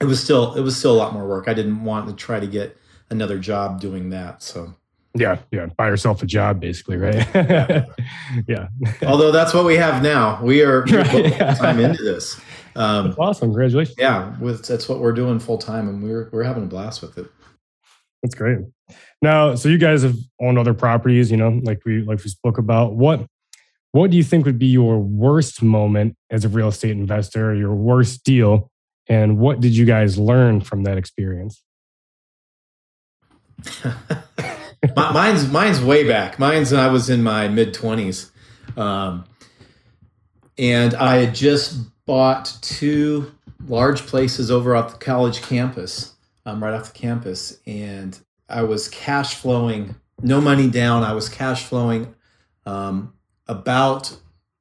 it 0.00 0.04
was 0.04 0.22
still 0.22 0.54
it 0.54 0.60
was 0.60 0.76
still 0.76 0.92
a 0.92 0.98
lot 0.98 1.12
more 1.12 1.26
work. 1.26 1.48
I 1.48 1.54
didn't 1.54 1.84
want 1.84 2.08
to 2.08 2.14
try 2.14 2.40
to 2.40 2.46
get 2.46 2.76
another 3.10 3.38
job 3.38 3.80
doing 3.80 4.10
that. 4.10 4.42
So 4.42 4.74
yeah, 5.14 5.38
yeah, 5.50 5.66
buy 5.76 5.88
yourself 5.88 6.22
a 6.22 6.26
job, 6.26 6.60
basically, 6.60 6.96
right? 6.96 7.26
yeah. 7.34 7.84
yeah. 8.48 8.68
Although 9.02 9.32
that's 9.32 9.52
what 9.52 9.64
we 9.64 9.76
have 9.76 10.02
now. 10.02 10.42
We 10.42 10.62
are 10.62 10.82
right, 10.84 11.26
yeah. 11.26 11.54
time 11.54 11.80
into 11.80 12.02
this. 12.02 12.40
Um, 12.76 13.14
awesome! 13.18 13.48
Congratulations. 13.48 13.96
Yeah, 13.98 14.38
with 14.38 14.66
that's 14.66 14.88
what 14.88 15.00
we're 15.00 15.12
doing 15.12 15.40
full 15.40 15.58
time, 15.58 15.88
and 15.88 16.02
we're 16.02 16.28
we're 16.32 16.44
having 16.44 16.62
a 16.62 16.66
blast 16.66 17.02
with 17.02 17.18
it. 17.18 17.26
That's 18.22 18.34
great. 18.34 18.58
Now, 19.20 19.56
so 19.56 19.68
you 19.68 19.78
guys 19.78 20.02
have 20.02 20.16
owned 20.40 20.58
other 20.58 20.74
properties, 20.74 21.30
you 21.30 21.36
know, 21.36 21.60
like 21.64 21.84
we 21.84 22.02
like 22.02 22.22
we 22.22 22.30
spoke 22.30 22.58
about. 22.58 22.94
What 22.94 23.26
what 23.92 24.10
do 24.10 24.16
you 24.16 24.22
think 24.22 24.44
would 24.44 24.58
be 24.58 24.66
your 24.66 24.98
worst 24.98 25.62
moment 25.62 26.16
as 26.30 26.44
a 26.44 26.48
real 26.48 26.68
estate 26.68 26.92
investor, 26.92 27.54
your 27.54 27.74
worst 27.74 28.24
deal, 28.24 28.70
and 29.08 29.38
what 29.38 29.60
did 29.60 29.76
you 29.76 29.86
guys 29.86 30.18
learn 30.18 30.60
from 30.60 30.84
that 30.84 30.98
experience? 30.98 31.62
mine's 34.96 35.48
mine's 35.48 35.80
way 35.80 36.06
back. 36.06 36.38
Mine's 36.38 36.72
I 36.72 36.88
was 36.88 37.10
in 37.10 37.22
my 37.22 37.48
mid 37.48 37.74
twenties, 37.74 38.30
um, 38.76 39.24
and 40.56 40.94
I 40.94 41.16
had 41.16 41.34
just 41.34 41.78
bought 42.04 42.56
two 42.60 43.32
large 43.66 44.06
places 44.06 44.50
over 44.50 44.76
off 44.76 44.92
the 44.92 44.98
college 44.98 45.42
campus, 45.42 46.14
um, 46.46 46.62
right 46.62 46.74
off 46.74 46.92
the 46.92 46.98
campus, 46.98 47.58
and 47.66 48.18
I 48.48 48.62
was 48.62 48.88
cash 48.88 49.34
flowing, 49.34 49.96
no 50.22 50.40
money 50.40 50.70
down. 50.70 51.02
I 51.02 51.14
was 51.14 51.28
cash 51.28 51.64
flowing 51.64 52.14
um, 52.66 53.12
about 53.48 54.16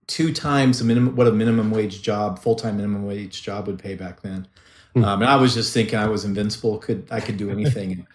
two 0.07 0.33
times 0.33 0.79
the 0.79 0.85
minimum 0.85 1.15
what 1.15 1.27
a 1.27 1.31
minimum 1.31 1.71
wage 1.71 2.01
job, 2.01 2.39
full 2.39 2.55
time 2.55 2.77
minimum 2.77 3.05
wage 3.05 3.43
job 3.43 3.67
would 3.67 3.79
pay 3.79 3.95
back 3.95 4.21
then. 4.21 4.47
Hmm. 4.93 5.03
Um, 5.03 5.21
and 5.21 5.29
I 5.29 5.35
was 5.35 5.53
just 5.53 5.73
thinking 5.73 5.99
I 5.99 6.07
was 6.07 6.25
invincible. 6.25 6.77
Could 6.79 7.07
I 7.11 7.19
could 7.19 7.37
do 7.37 7.49
anything? 7.49 8.07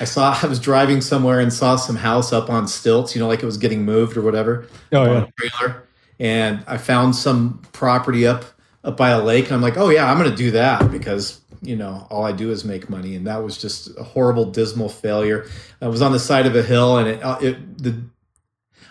I 0.00 0.04
saw 0.04 0.38
I 0.42 0.46
was 0.46 0.58
driving 0.58 1.00
somewhere 1.00 1.40
and 1.40 1.52
saw 1.52 1.76
some 1.76 1.96
house 1.96 2.32
up 2.32 2.50
on 2.50 2.68
stilts, 2.68 3.14
you 3.14 3.20
know, 3.20 3.28
like 3.28 3.42
it 3.42 3.46
was 3.46 3.58
getting 3.58 3.84
moved 3.84 4.16
or 4.16 4.22
whatever. 4.22 4.66
Oh 4.92 5.04
yeah. 5.04 5.26
trailer, 5.36 5.88
and 6.18 6.62
I 6.66 6.78
found 6.78 7.16
some 7.16 7.62
property 7.72 8.26
up 8.26 8.44
up 8.84 8.96
by 8.96 9.10
a 9.10 9.22
lake. 9.22 9.46
And 9.46 9.54
I'm 9.54 9.62
like, 9.62 9.76
oh 9.76 9.88
yeah, 9.88 10.10
I'm 10.10 10.18
going 10.18 10.30
to 10.30 10.36
do 10.36 10.50
that 10.52 10.90
because 10.90 11.40
you 11.62 11.76
know 11.76 12.06
all 12.10 12.24
I 12.24 12.32
do 12.32 12.50
is 12.50 12.64
make 12.64 12.90
money. 12.90 13.14
And 13.16 13.26
that 13.26 13.42
was 13.42 13.58
just 13.58 13.96
a 13.98 14.02
horrible, 14.02 14.46
dismal 14.46 14.88
failure. 14.88 15.48
I 15.80 15.88
was 15.88 16.02
on 16.02 16.12
the 16.12 16.20
side 16.20 16.46
of 16.46 16.56
a 16.56 16.62
hill, 16.62 16.98
and 16.98 17.08
it, 17.08 17.22
uh, 17.22 17.38
it 17.40 17.78
the 17.78 18.02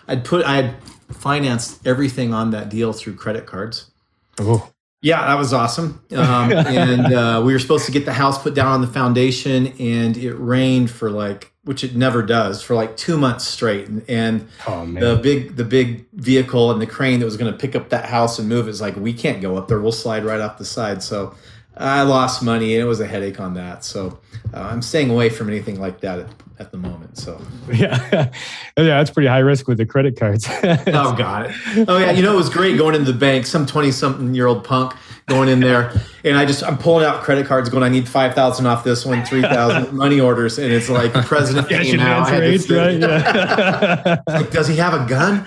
I'd 0.06 0.24
put 0.24 0.44
I 0.44 0.56
had 0.56 0.74
financed 1.10 1.86
everything 1.86 2.34
on 2.34 2.50
that 2.50 2.68
deal 2.68 2.92
through 2.92 3.14
credit 3.14 3.46
cards. 3.46 3.90
Oh. 4.38 4.70
Yeah, 5.00 5.24
that 5.26 5.38
was 5.38 5.52
awesome. 5.52 6.02
Um, 6.10 6.52
and 6.52 7.12
uh, 7.12 7.42
we 7.44 7.52
were 7.52 7.58
supposed 7.60 7.86
to 7.86 7.92
get 7.92 8.04
the 8.04 8.12
house 8.12 8.42
put 8.42 8.54
down 8.54 8.66
on 8.66 8.80
the 8.80 8.88
foundation, 8.88 9.68
and 9.78 10.16
it 10.16 10.34
rained 10.34 10.90
for 10.90 11.10
like 11.10 11.52
which 11.68 11.84
it 11.84 11.94
never 11.94 12.22
does 12.22 12.62
for 12.62 12.74
like 12.74 12.96
two 12.96 13.18
months 13.18 13.46
straight. 13.46 13.86
And, 13.88 14.02
and 14.08 14.48
oh, 14.66 14.86
the 14.86 15.20
big 15.22 15.54
the 15.54 15.64
big 15.64 16.06
vehicle 16.14 16.70
and 16.72 16.80
the 16.80 16.86
crane 16.86 17.20
that 17.20 17.26
was 17.26 17.36
going 17.36 17.52
to 17.52 17.58
pick 17.58 17.76
up 17.76 17.90
that 17.90 18.06
house 18.06 18.38
and 18.38 18.48
move 18.48 18.68
is 18.68 18.80
like 18.80 18.96
we 18.96 19.12
can't 19.12 19.40
go 19.40 19.56
up 19.56 19.68
there. 19.68 19.80
We'll 19.80 19.92
slide 19.92 20.24
right 20.24 20.40
off 20.40 20.58
the 20.58 20.64
side. 20.64 21.02
So 21.02 21.34
I 21.76 22.02
lost 22.02 22.42
money 22.42 22.74
and 22.74 22.82
it 22.82 22.86
was 22.86 23.00
a 23.00 23.06
headache 23.06 23.38
on 23.38 23.54
that. 23.54 23.84
So 23.84 24.18
uh, 24.52 24.62
I'm 24.62 24.82
staying 24.82 25.10
away 25.10 25.28
from 25.28 25.48
anything 25.48 25.78
like 25.78 26.00
that 26.00 26.26
at, 26.58 26.60
at 26.60 26.70
the 26.70 26.78
moment. 26.78 27.18
So 27.18 27.40
yeah, 27.72 27.98
yeah, 28.12 28.30
that's 28.76 29.10
pretty 29.10 29.28
high 29.28 29.38
risk 29.38 29.68
with 29.68 29.78
the 29.78 29.86
credit 29.86 30.18
cards. 30.18 30.46
oh 30.62 31.14
God. 31.16 31.54
Oh 31.88 31.98
yeah, 31.98 32.10
you 32.10 32.22
know 32.22 32.32
it 32.34 32.36
was 32.36 32.50
great 32.50 32.76
going 32.76 32.94
into 32.94 33.12
the 33.12 33.18
bank. 33.18 33.46
Some 33.46 33.66
twenty 33.66 33.90
something 33.92 34.34
year 34.34 34.46
old 34.46 34.64
punk 34.64 34.94
going 35.26 35.48
in 35.48 35.60
there, 35.60 35.92
and 36.24 36.36
I 36.36 36.44
just 36.44 36.62
I'm 36.64 36.78
pulling 36.78 37.04
out 37.04 37.22
credit 37.22 37.46
cards, 37.46 37.68
going 37.68 37.82
I 37.82 37.88
need 37.88 38.08
five 38.08 38.34
thousand 38.34 38.66
off 38.66 38.84
this 38.84 39.04
one, 39.04 39.24
three 39.24 39.42
thousand 39.42 39.96
money 39.96 40.20
orders, 40.20 40.58
and 40.58 40.72
it's 40.72 40.88
like 40.88 41.12
the 41.12 41.22
president 41.22 41.70
yeah, 41.70 41.82
came 41.82 42.00
out. 42.00 42.30
Rates, 42.30 42.70
right? 42.70 42.98
yeah. 42.98 44.20
like, 44.26 44.50
does 44.50 44.68
he 44.68 44.76
have 44.76 44.94
a 44.94 45.06
gun? 45.08 45.46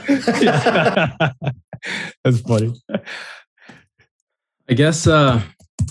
That's 2.24 2.42
funny. 2.42 2.74
I 4.70 4.74
guess 4.74 5.08
uh, 5.08 5.42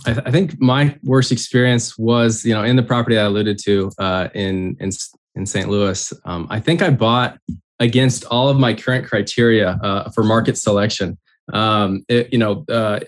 I, 0.07 0.13
th- 0.13 0.27
I, 0.27 0.31
think 0.31 0.61
my 0.61 0.97
worst 1.03 1.33
experience 1.33 1.99
was 1.99 2.45
you 2.45 2.55
know 2.55 2.63
in 2.63 2.77
the 2.77 2.83
property 2.83 3.19
I 3.19 3.23
alluded 3.23 3.59
to 3.65 3.91
uh, 3.99 4.29
in 4.35 4.77
in 4.81 4.91
in 5.35 5.47
St. 5.47 5.69
Louis. 5.69 6.13
Um, 6.25 6.47
I 6.51 6.61
think 6.61 6.83
I 6.83 6.91
bought 6.91 7.39
against 7.79 8.25
all 8.27 8.49
of 8.49 8.59
my 8.59 8.75
current 8.75 9.07
criteria 9.07 9.71
uh, 9.83 10.11
for 10.11 10.23
market 10.23 10.59
selection. 10.59 11.19
Um, 11.53 12.05
it, 12.09 12.33
you 12.33 12.39
know, 12.39 12.65
uh, 12.69 13.01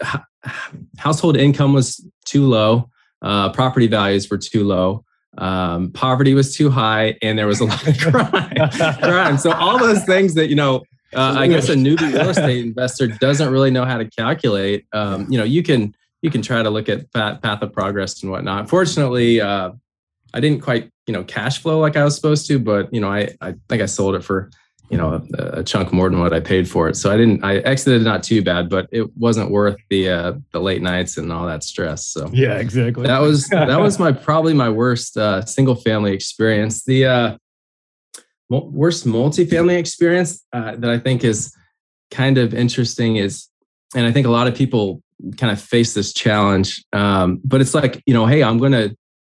household 0.99 1.37
income 1.37 1.73
was 1.73 2.05
too 2.25 2.47
low, 2.47 2.89
uh, 3.23 3.53
property 3.53 3.87
values 3.87 4.31
were 4.31 4.39
too 4.39 4.65
low. 4.65 5.05
um, 5.39 5.91
poverty 5.93 6.35
was 6.35 6.55
too 6.55 6.71
high, 6.71 7.17
and 7.23 7.39
there 7.39 7.47
was 7.47 7.61
a 7.61 7.65
lot 7.65 7.87
of 7.87 7.99
crime. 8.13 8.71
crime. 9.01 9.39
So 9.39 9.53
all 9.53 9.79
those 9.79 10.05
things 10.05 10.35
that 10.35 10.49
you 10.49 10.57
know, 10.57 10.83
uh, 11.15 11.37
I 11.39 11.47
guess 11.49 11.69
a 11.69 11.75
newbie 11.75 12.13
real 12.13 12.31
estate 12.31 12.65
investor 12.65 13.07
doesn't 13.07 13.51
really 13.51 13.71
know 13.71 13.85
how 13.85 13.99
to 13.99 14.05
calculate. 14.11 14.87
Um, 14.93 15.27
you 15.31 15.39
know, 15.39 15.45
you 15.45 15.63
can 15.63 15.95
you 16.23 16.31
can 16.31 16.41
try 16.41 16.63
to 16.63 16.71
look 16.71 16.89
at 16.89 17.13
path, 17.13 17.43
path 17.43 17.63
of 17.63 17.73
progress 17.73 18.23
and 18.23 18.31
whatnot. 18.31 18.71
Fortunately, 18.71 19.41
uh, 19.41 19.73
I 20.33 20.41
didn't 20.41 20.61
quite 20.61 20.91
you 21.07 21.13
know 21.13 21.25
cash 21.25 21.59
flow 21.59 21.81
like 21.81 21.97
I 21.97 22.05
was 22.05 22.15
supposed 22.15 22.47
to, 22.47 22.59
but 22.59 22.93
you 22.95 23.01
know, 23.01 23.11
I 23.11 23.35
I 23.41 23.55
think 23.69 23.83
I 23.83 23.87
sold 23.87 24.15
it 24.15 24.25
for 24.25 24.51
you 24.89 24.97
know 24.97 25.27
a, 25.39 25.61
a, 25.61 25.65
chunk 25.65 25.93
more 25.93 26.09
than 26.09 26.21
what 26.21 26.33
I 26.33 26.41
paid 26.41 26.69
for 26.69 26.89
it. 26.89 26.97
So 26.97 27.13
I 27.13 27.17
didn't 27.17 27.45
I 27.45 27.57
exited 27.59 28.03
not 28.03 28.23
too 28.23 28.43
bad, 28.43 28.69
but 28.69 28.89
it 28.93 29.15
wasn't 29.17 29.51
worth 29.51 29.77
the 29.91 30.09
uh, 30.09 30.33
the 30.53 30.61
late 30.61 30.81
nights 30.81 31.17
and 31.19 31.33
all 31.33 31.47
that 31.47 31.65
stress. 31.65 32.07
So 32.07 32.31
yeah, 32.33 32.59
exactly. 32.59 33.07
That 33.07 33.21
was 33.21 33.49
that 33.49 33.81
was 33.81 33.99
my 33.99 34.13
probably 34.13 34.55
my 34.55 34.71
worst 34.71 35.17
uh, 35.17 35.45
single 35.45 35.75
family 35.75 36.13
experience. 36.13 36.85
The 36.85 37.07
uh, 37.07 37.37
worst 38.49 39.07
multifamily 39.07 39.79
experience 39.79 40.45
uh, 40.53 40.77
that 40.77 40.91
I 40.91 40.99
think 40.99 41.25
is 41.25 41.55
kind 42.11 42.39
of 42.39 42.53
interesting 42.55 43.17
is, 43.17 43.49
and 43.95 44.07
I 44.07 44.13
think 44.13 44.27
a 44.27 44.31
lot 44.31 44.47
of 44.47 44.55
people 44.55 45.03
kind 45.37 45.53
of 45.53 45.61
face 45.61 45.95
this 45.95 46.13
challenge. 46.13 46.85
Um, 46.93 47.41
but 47.45 47.61
it's 47.61 47.75
like 47.75 48.03
you 48.07 48.15
know, 48.15 48.27
hey, 48.27 48.43
I'm 48.43 48.59
gonna 48.59 48.91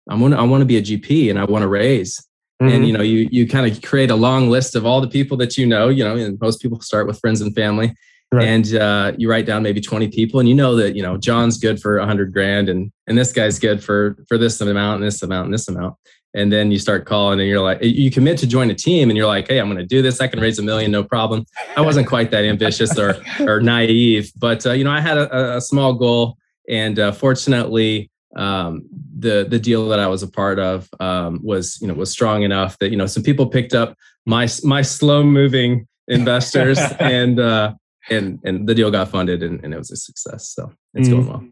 I'm 0.09 0.19
gonna 0.19 0.37
I 0.37 0.43
want 0.43 0.61
to 0.61 0.65
be 0.65 0.77
a 0.77 0.81
GP 0.81 1.29
and 1.29 1.39
I 1.39 1.45
want 1.45 1.63
to 1.63 1.67
raise 1.67 2.19
Mm-hmm. 2.61 2.75
And 2.75 2.87
you 2.87 2.93
know, 2.93 3.01
you 3.01 3.27
you 3.31 3.47
kind 3.47 3.69
of 3.69 3.81
create 3.81 4.11
a 4.11 4.15
long 4.15 4.49
list 4.49 4.75
of 4.75 4.85
all 4.85 5.01
the 5.01 5.07
people 5.07 5.35
that 5.37 5.57
you 5.57 5.65
know. 5.65 5.89
You 5.89 6.03
know, 6.03 6.15
and 6.15 6.39
most 6.39 6.61
people 6.61 6.79
start 6.81 7.07
with 7.07 7.19
friends 7.19 7.41
and 7.41 7.55
family, 7.55 7.91
right. 8.31 8.47
and 8.47 8.75
uh, 8.75 9.13
you 9.17 9.27
write 9.27 9.47
down 9.47 9.63
maybe 9.63 9.81
twenty 9.81 10.07
people, 10.07 10.39
and 10.39 10.47
you 10.47 10.53
know 10.53 10.75
that 10.75 10.95
you 10.95 11.01
know 11.01 11.17
John's 11.17 11.57
good 11.57 11.81
for 11.81 11.97
a 11.97 12.05
hundred 12.05 12.31
grand, 12.31 12.69
and 12.69 12.91
and 13.07 13.17
this 13.17 13.33
guy's 13.33 13.57
good 13.57 13.83
for 13.83 14.15
for 14.27 14.37
this 14.37 14.61
amount, 14.61 14.97
and 14.97 15.07
this 15.07 15.23
amount, 15.23 15.45
and 15.45 15.53
this 15.55 15.67
amount. 15.67 15.95
And 16.33 16.51
then 16.51 16.71
you 16.71 16.79
start 16.79 17.05
calling, 17.05 17.39
and 17.39 17.49
you're 17.49 17.61
like, 17.61 17.79
you 17.81 18.09
commit 18.09 18.37
to 18.39 18.47
join 18.47 18.69
a 18.69 18.73
team, 18.73 19.09
and 19.09 19.17
you're 19.17 19.27
like, 19.27 19.49
hey, 19.49 19.59
I'm 19.59 19.67
going 19.67 19.77
to 19.77 19.85
do 19.85 20.01
this. 20.01 20.21
I 20.21 20.27
can 20.27 20.39
raise 20.39 20.59
a 20.59 20.63
million, 20.63 20.89
no 20.89 21.03
problem. 21.03 21.45
I 21.75 21.81
wasn't 21.81 22.07
quite 22.07 22.31
that 22.31 22.45
ambitious 22.45 22.97
or 22.97 23.21
or 23.41 23.59
naive, 23.59 24.31
but 24.37 24.65
uh, 24.65 24.71
you 24.71 24.83
know, 24.83 24.91
I 24.91 25.01
had 25.01 25.17
a, 25.17 25.57
a 25.57 25.61
small 25.61 25.93
goal, 25.93 26.37
and 26.69 26.97
uh, 26.97 27.11
fortunately, 27.11 28.09
um, 28.35 28.87
the 29.17 29.45
the 29.49 29.59
deal 29.59 29.89
that 29.89 29.99
I 29.99 30.07
was 30.07 30.23
a 30.23 30.27
part 30.27 30.59
of 30.59 30.89
um, 30.99 31.39
was 31.43 31.79
you 31.81 31.87
know 31.87 31.93
was 31.93 32.11
strong 32.11 32.43
enough 32.43 32.77
that 32.79 32.91
you 32.91 32.97
know 32.97 33.07
some 33.07 33.23
people 33.23 33.47
picked 33.47 33.73
up 33.73 33.97
my 34.25 34.47
my 34.63 34.81
slow 34.81 35.23
moving 35.23 35.87
investors 36.07 36.79
and 36.99 37.39
uh, 37.39 37.73
and 38.09 38.39
and 38.43 38.67
the 38.67 38.75
deal 38.75 38.91
got 38.91 39.09
funded 39.09 39.43
and, 39.43 39.63
and 39.63 39.73
it 39.73 39.77
was 39.77 39.91
a 39.91 39.97
success. 39.97 40.49
So 40.49 40.71
it's 40.93 41.07
mm-hmm. 41.07 41.17
going 41.17 41.29
well. 41.29 41.45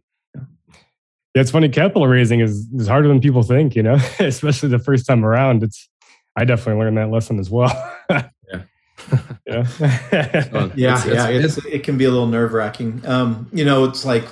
Yeah. 1.34 1.36
yeah, 1.36 1.42
it's 1.42 1.52
funny. 1.52 1.70
Capital 1.70 2.08
raising 2.08 2.40
is 2.40 2.68
is 2.74 2.88
harder 2.88 3.08
than 3.08 3.22
people 3.22 3.44
think. 3.44 3.76
You 3.76 3.84
know, 3.84 3.98
especially 4.20 4.70
the 4.70 4.80
first 4.80 5.06
time 5.06 5.26
around. 5.26 5.64
It's 5.64 5.90
I 6.36 6.46
definitely 6.46 6.82
learned 6.82 6.98
that 6.98 7.10
lesson 7.10 7.40
as 7.40 7.50
well. 7.50 7.72
yeah. 8.10 8.26
yeah, 9.48 9.68
yeah, 10.76 11.06
yeah. 11.06 11.28
It's, 11.28 11.58
it 11.66 11.84
can 11.84 11.98
be 11.98 12.06
a 12.06 12.10
little 12.10 12.28
nerve 12.28 12.54
wracking. 12.54 13.06
Um, 13.06 13.50
you 13.52 13.66
know, 13.66 13.86
it's 13.86 14.06
like 14.06 14.26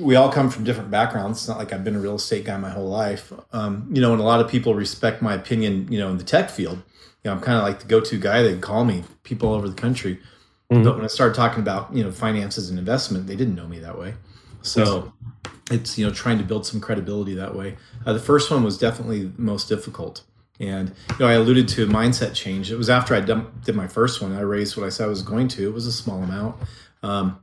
we 0.00 0.16
all 0.16 0.30
come 0.30 0.50
from 0.50 0.64
different 0.64 0.90
backgrounds. 0.90 1.38
It's 1.38 1.48
not 1.48 1.58
like 1.58 1.72
I've 1.72 1.84
been 1.84 1.96
a 1.96 2.00
real 2.00 2.16
estate 2.16 2.44
guy 2.44 2.56
my 2.56 2.70
whole 2.70 2.88
life. 2.88 3.32
Um, 3.52 3.88
you 3.92 4.00
know, 4.00 4.12
and 4.12 4.20
a 4.20 4.24
lot 4.24 4.40
of 4.40 4.48
people 4.48 4.74
respect 4.74 5.22
my 5.22 5.34
opinion, 5.34 5.90
you 5.90 5.98
know, 5.98 6.10
in 6.10 6.18
the 6.18 6.24
tech 6.24 6.50
field. 6.50 6.82
You 7.24 7.30
know, 7.30 7.32
I'm 7.32 7.40
kind 7.40 7.58
of 7.58 7.64
like 7.64 7.80
the 7.80 7.86
go-to 7.86 8.18
guy. 8.18 8.42
They 8.42 8.56
call 8.58 8.84
me 8.84 9.04
people 9.22 9.48
all 9.48 9.54
over 9.54 9.68
the 9.68 9.74
country. 9.74 10.18
Mm-hmm. 10.70 10.84
But 10.84 10.96
when 10.96 11.04
I 11.04 11.08
started 11.08 11.34
talking 11.34 11.60
about, 11.60 11.94
you 11.94 12.04
know, 12.04 12.12
finances 12.12 12.70
and 12.70 12.78
investment, 12.78 13.26
they 13.26 13.36
didn't 13.36 13.54
know 13.54 13.66
me 13.66 13.78
that 13.80 13.98
way. 13.98 14.14
So 14.66 15.12
it's, 15.70 15.98
you 15.98 16.06
know, 16.06 16.12
trying 16.12 16.38
to 16.38 16.44
build 16.44 16.66
some 16.66 16.80
credibility 16.80 17.34
that 17.34 17.54
way. 17.54 17.76
Uh, 18.04 18.12
the 18.12 18.18
first 18.18 18.50
one 18.50 18.62
was 18.62 18.78
definitely 18.78 19.24
the 19.24 19.40
most 19.40 19.68
difficult. 19.68 20.22
And, 20.58 20.88
you 21.10 21.16
know, 21.20 21.26
I 21.26 21.34
alluded 21.34 21.68
to 21.68 21.84
a 21.84 21.86
mindset 21.86 22.34
change. 22.34 22.70
It 22.70 22.76
was 22.76 22.88
after 22.88 23.14
I 23.14 23.20
did 23.20 23.74
my 23.74 23.88
first 23.88 24.22
one. 24.22 24.32
I 24.32 24.40
raised 24.40 24.76
what 24.76 24.86
I 24.86 24.88
said 24.88 25.04
I 25.04 25.08
was 25.08 25.22
going 25.22 25.48
to. 25.48 25.66
It 25.66 25.74
was 25.74 25.86
a 25.86 25.92
small 25.92 26.22
amount. 26.22 26.56
Um, 27.02 27.40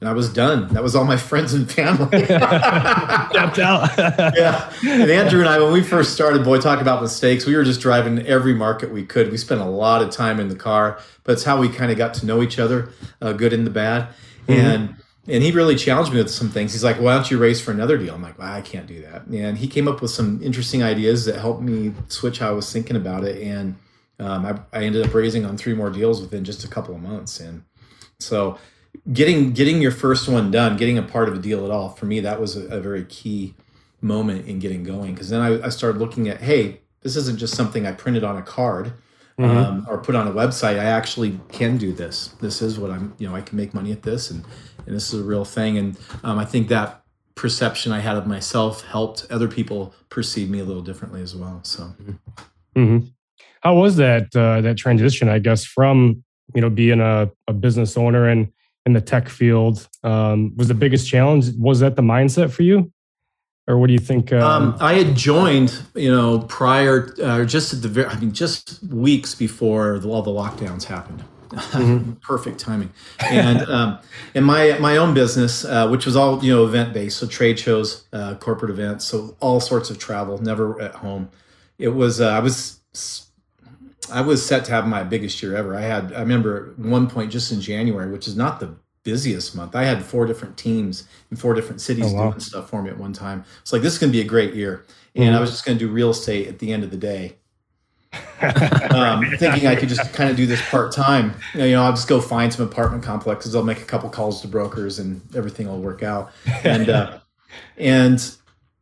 and 0.00 0.08
I 0.08 0.12
was 0.12 0.32
done. 0.32 0.66
That 0.74 0.82
was 0.82 0.96
all 0.96 1.04
my 1.04 1.16
friends 1.28 1.54
and 1.54 1.70
family. 1.70 2.26
Tapped 2.26 3.58
out. 3.60 3.96
yeah. 4.36 4.72
And 4.84 5.10
Andrew 5.10 5.40
and 5.40 5.48
I, 5.48 5.60
when 5.60 5.72
we 5.72 5.82
first 5.82 6.12
started, 6.12 6.44
boy, 6.44 6.60
talk 6.60 6.80
about 6.80 7.00
mistakes. 7.00 7.46
We 7.46 7.54
were 7.54 7.64
just 7.64 7.80
driving 7.80 8.18
every 8.26 8.52
market 8.52 8.90
we 8.90 9.06
could. 9.06 9.30
We 9.30 9.38
spent 9.38 9.60
a 9.60 9.66
lot 9.66 10.02
of 10.02 10.10
time 10.10 10.40
in 10.40 10.48
the 10.48 10.56
car, 10.56 10.98
but 11.22 11.32
it's 11.32 11.44
how 11.44 11.58
we 11.58 11.68
kind 11.68 11.92
of 11.92 11.96
got 11.96 12.14
to 12.14 12.26
know 12.26 12.42
each 12.42 12.58
other, 12.58 12.90
uh, 13.20 13.32
good 13.32 13.52
and 13.52 13.64
the 13.64 13.70
bad. 13.70 14.08
Mm-hmm. 14.48 14.52
And 14.52 14.96
and 15.28 15.42
he 15.42 15.52
really 15.52 15.76
challenged 15.76 16.12
me 16.12 16.18
with 16.18 16.30
some 16.30 16.48
things. 16.50 16.72
He's 16.72 16.82
like, 16.82 17.00
"Why 17.00 17.14
don't 17.14 17.30
you 17.30 17.38
race 17.38 17.60
for 17.60 17.70
another 17.70 17.96
deal?" 17.96 18.14
I'm 18.14 18.22
like, 18.22 18.38
well, 18.38 18.52
"I 18.52 18.60
can't 18.60 18.86
do 18.86 19.02
that." 19.02 19.26
And 19.26 19.56
he 19.56 19.68
came 19.68 19.86
up 19.86 20.02
with 20.02 20.10
some 20.10 20.42
interesting 20.42 20.82
ideas 20.82 21.24
that 21.26 21.38
helped 21.38 21.62
me 21.62 21.92
switch 22.08 22.38
how 22.40 22.48
I 22.48 22.52
was 22.52 22.72
thinking 22.72 22.96
about 22.96 23.24
it. 23.24 23.40
And 23.42 23.76
um, 24.18 24.44
I, 24.44 24.78
I 24.78 24.84
ended 24.84 25.06
up 25.06 25.14
raising 25.14 25.44
on 25.44 25.56
three 25.56 25.74
more 25.74 25.90
deals 25.90 26.20
within 26.20 26.44
just 26.44 26.64
a 26.64 26.68
couple 26.68 26.94
of 26.94 27.02
months. 27.02 27.40
And 27.40 27.62
so 28.18 28.58
getting 29.12 29.52
getting 29.52 29.80
your 29.80 29.92
first 29.92 30.28
one 30.28 30.50
done, 30.50 30.76
getting 30.76 30.98
a 30.98 31.02
part 31.02 31.28
of 31.28 31.34
a 31.34 31.38
deal 31.38 31.64
at 31.64 31.70
all, 31.70 31.90
for 31.90 32.06
me 32.06 32.20
that 32.20 32.40
was 32.40 32.56
a, 32.56 32.66
a 32.66 32.80
very 32.80 33.04
key 33.04 33.54
moment 34.00 34.48
in 34.48 34.58
getting 34.58 34.82
going. 34.82 35.14
Because 35.14 35.30
then 35.30 35.40
I, 35.40 35.66
I, 35.66 35.68
started 35.68 36.00
looking 36.00 36.28
at, 36.28 36.40
hey, 36.40 36.80
this 37.02 37.14
isn't 37.14 37.38
just 37.38 37.54
something 37.54 37.86
I 37.86 37.92
printed 37.92 38.24
on 38.24 38.36
a 38.36 38.42
card 38.42 38.94
mm-hmm. 39.38 39.56
um, 39.56 39.86
or 39.88 39.98
put 39.98 40.14
on 40.14 40.26
a 40.28 40.32
website. 40.32 40.78
I 40.78 40.84
actually 40.84 41.38
can 41.48 41.76
do 41.76 41.92
this. 41.92 42.28
This 42.40 42.62
is 42.62 42.78
what 42.78 42.90
I'm, 42.90 43.14
you 43.18 43.28
know, 43.28 43.34
I 43.34 43.40
can 43.40 43.56
make 43.56 43.74
money 43.74 43.92
at 43.92 44.02
this, 44.02 44.30
and 44.30 44.44
and 44.86 44.94
this 44.94 45.12
is 45.12 45.20
a 45.20 45.24
real 45.24 45.44
thing. 45.44 45.78
And 45.78 45.96
um, 46.24 46.38
I 46.38 46.44
think 46.44 46.68
that 46.68 47.02
perception 47.34 47.92
I 47.92 48.00
had 48.00 48.16
of 48.16 48.26
myself 48.26 48.82
helped 48.82 49.26
other 49.30 49.48
people 49.48 49.94
perceive 50.10 50.50
me 50.50 50.60
a 50.60 50.64
little 50.64 50.82
differently 50.82 51.22
as 51.22 51.34
well. 51.34 51.60
So. 51.62 51.94
Mm-hmm. 52.76 53.06
How 53.62 53.74
was 53.74 53.96
that 53.96 54.34
uh, 54.34 54.60
that 54.60 54.76
transition? 54.76 55.28
I 55.28 55.38
guess 55.38 55.64
from 55.64 56.24
you 56.54 56.60
know 56.60 56.70
being 56.70 57.00
a, 57.00 57.30
a 57.46 57.52
business 57.52 57.96
owner 57.96 58.28
and 58.28 58.52
in 58.84 58.92
the 58.92 59.00
tech 59.00 59.28
field 59.28 59.88
um, 60.02 60.52
was 60.56 60.68
the 60.68 60.74
biggest 60.74 61.08
challenge 61.08 61.50
was 61.56 61.80
that 61.80 61.96
the 61.96 62.02
mindset 62.02 62.50
for 62.50 62.62
you 62.62 62.91
or 63.68 63.78
what 63.78 63.86
do 63.86 63.92
you 63.92 63.98
think 63.98 64.32
um, 64.32 64.42
um, 64.42 64.76
i 64.80 64.94
had 64.94 65.14
joined 65.14 65.82
you 65.94 66.10
know 66.10 66.40
prior 66.40 67.14
uh, 67.22 67.44
just 67.44 67.72
at 67.72 67.82
the 67.82 67.88
very 67.88 68.08
i 68.08 68.18
mean 68.18 68.32
just 68.32 68.82
weeks 68.84 69.34
before 69.34 69.98
the, 69.98 70.08
all 70.08 70.22
the 70.22 70.30
lockdowns 70.30 70.84
happened 70.84 71.22
mm-hmm. 71.50 72.12
perfect 72.22 72.58
timing 72.58 72.92
and 73.20 73.62
um, 73.68 73.98
in 74.34 74.44
my 74.44 74.76
my 74.78 74.96
own 74.96 75.14
business 75.14 75.64
uh, 75.64 75.88
which 75.88 76.06
was 76.06 76.16
all 76.16 76.42
you 76.44 76.52
know 76.52 76.64
event 76.64 76.92
based 76.92 77.18
so 77.18 77.26
trade 77.26 77.58
shows 77.58 78.06
uh, 78.12 78.34
corporate 78.36 78.70
events 78.70 79.04
so 79.04 79.36
all 79.40 79.60
sorts 79.60 79.90
of 79.90 79.98
travel 79.98 80.38
never 80.38 80.80
at 80.80 80.94
home 80.96 81.30
it 81.78 81.88
was 81.88 82.20
uh, 82.20 82.30
i 82.30 82.40
was 82.40 82.80
I 84.10 84.20
was 84.20 84.44
set 84.44 84.64
to 84.66 84.72
have 84.72 84.86
my 84.86 85.02
biggest 85.04 85.42
year 85.42 85.56
ever. 85.56 85.74
I 85.74 85.82
had, 85.82 86.12
I 86.12 86.20
remember 86.20 86.74
one 86.76 87.08
point 87.08 87.30
just 87.30 87.52
in 87.52 87.60
January, 87.60 88.10
which 88.10 88.26
is 88.26 88.36
not 88.36 88.60
the 88.60 88.74
busiest 89.04 89.56
month. 89.56 89.74
I 89.74 89.84
had 89.84 90.04
four 90.04 90.26
different 90.26 90.56
teams 90.56 91.08
in 91.30 91.36
four 91.36 91.54
different 91.54 91.80
cities 91.80 92.06
oh, 92.08 92.14
wow. 92.14 92.30
doing 92.30 92.40
stuff 92.40 92.70
for 92.70 92.82
me 92.82 92.90
at 92.90 92.98
one 92.98 93.12
time. 93.12 93.44
It's 93.60 93.72
like, 93.72 93.82
this 93.82 93.92
is 93.94 93.98
going 93.98 94.12
to 94.12 94.16
be 94.16 94.24
a 94.24 94.28
great 94.28 94.54
year. 94.54 94.84
And 95.14 95.26
mm-hmm. 95.26 95.36
I 95.36 95.40
was 95.40 95.50
just 95.50 95.64
going 95.64 95.78
to 95.78 95.86
do 95.86 95.92
real 95.92 96.10
estate 96.10 96.48
at 96.48 96.58
the 96.58 96.72
end 96.72 96.84
of 96.84 96.90
the 96.90 96.96
day. 96.96 97.36
um, 98.90 99.24
thinking 99.38 99.66
I 99.66 99.74
could 99.74 99.88
just 99.88 100.12
kind 100.12 100.28
of 100.30 100.36
do 100.36 100.46
this 100.46 100.60
part 100.68 100.92
time. 100.92 101.34
You 101.54 101.70
know, 101.70 101.82
I'll 101.82 101.92
just 101.92 102.08
go 102.08 102.20
find 102.20 102.52
some 102.52 102.66
apartment 102.66 103.02
complexes. 103.02 103.54
I'll 103.54 103.62
make 103.62 103.80
a 103.80 103.86
couple 103.86 104.10
calls 104.10 104.42
to 104.42 104.48
brokers, 104.48 104.98
and 104.98 105.22
everything 105.34 105.66
will 105.66 105.80
work 105.80 106.02
out. 106.02 106.30
And 106.62 106.90
uh, 106.90 107.20
and 107.78 108.36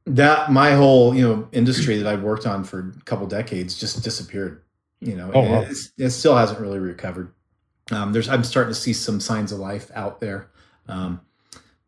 that 0.06 0.50
my 0.50 0.72
whole 0.72 1.14
you 1.14 1.22
know 1.22 1.48
industry 1.52 1.96
that 1.98 2.08
I'd 2.08 2.24
worked 2.24 2.44
on 2.44 2.64
for 2.64 2.92
a 2.98 3.04
couple 3.04 3.24
decades 3.28 3.78
just 3.78 4.02
disappeared 4.02 4.62
you 5.00 5.16
know, 5.16 5.30
oh, 5.34 5.40
wow. 5.40 5.66
it 5.98 6.10
still 6.10 6.36
hasn't 6.36 6.60
really 6.60 6.78
recovered. 6.78 7.32
Um, 7.90 8.12
there's 8.12 8.28
I'm 8.28 8.44
starting 8.44 8.72
to 8.72 8.78
see 8.78 8.92
some 8.92 9.20
signs 9.20 9.52
of 9.52 9.58
life 9.58 9.90
out 9.94 10.20
there, 10.20 10.48
um, 10.88 11.20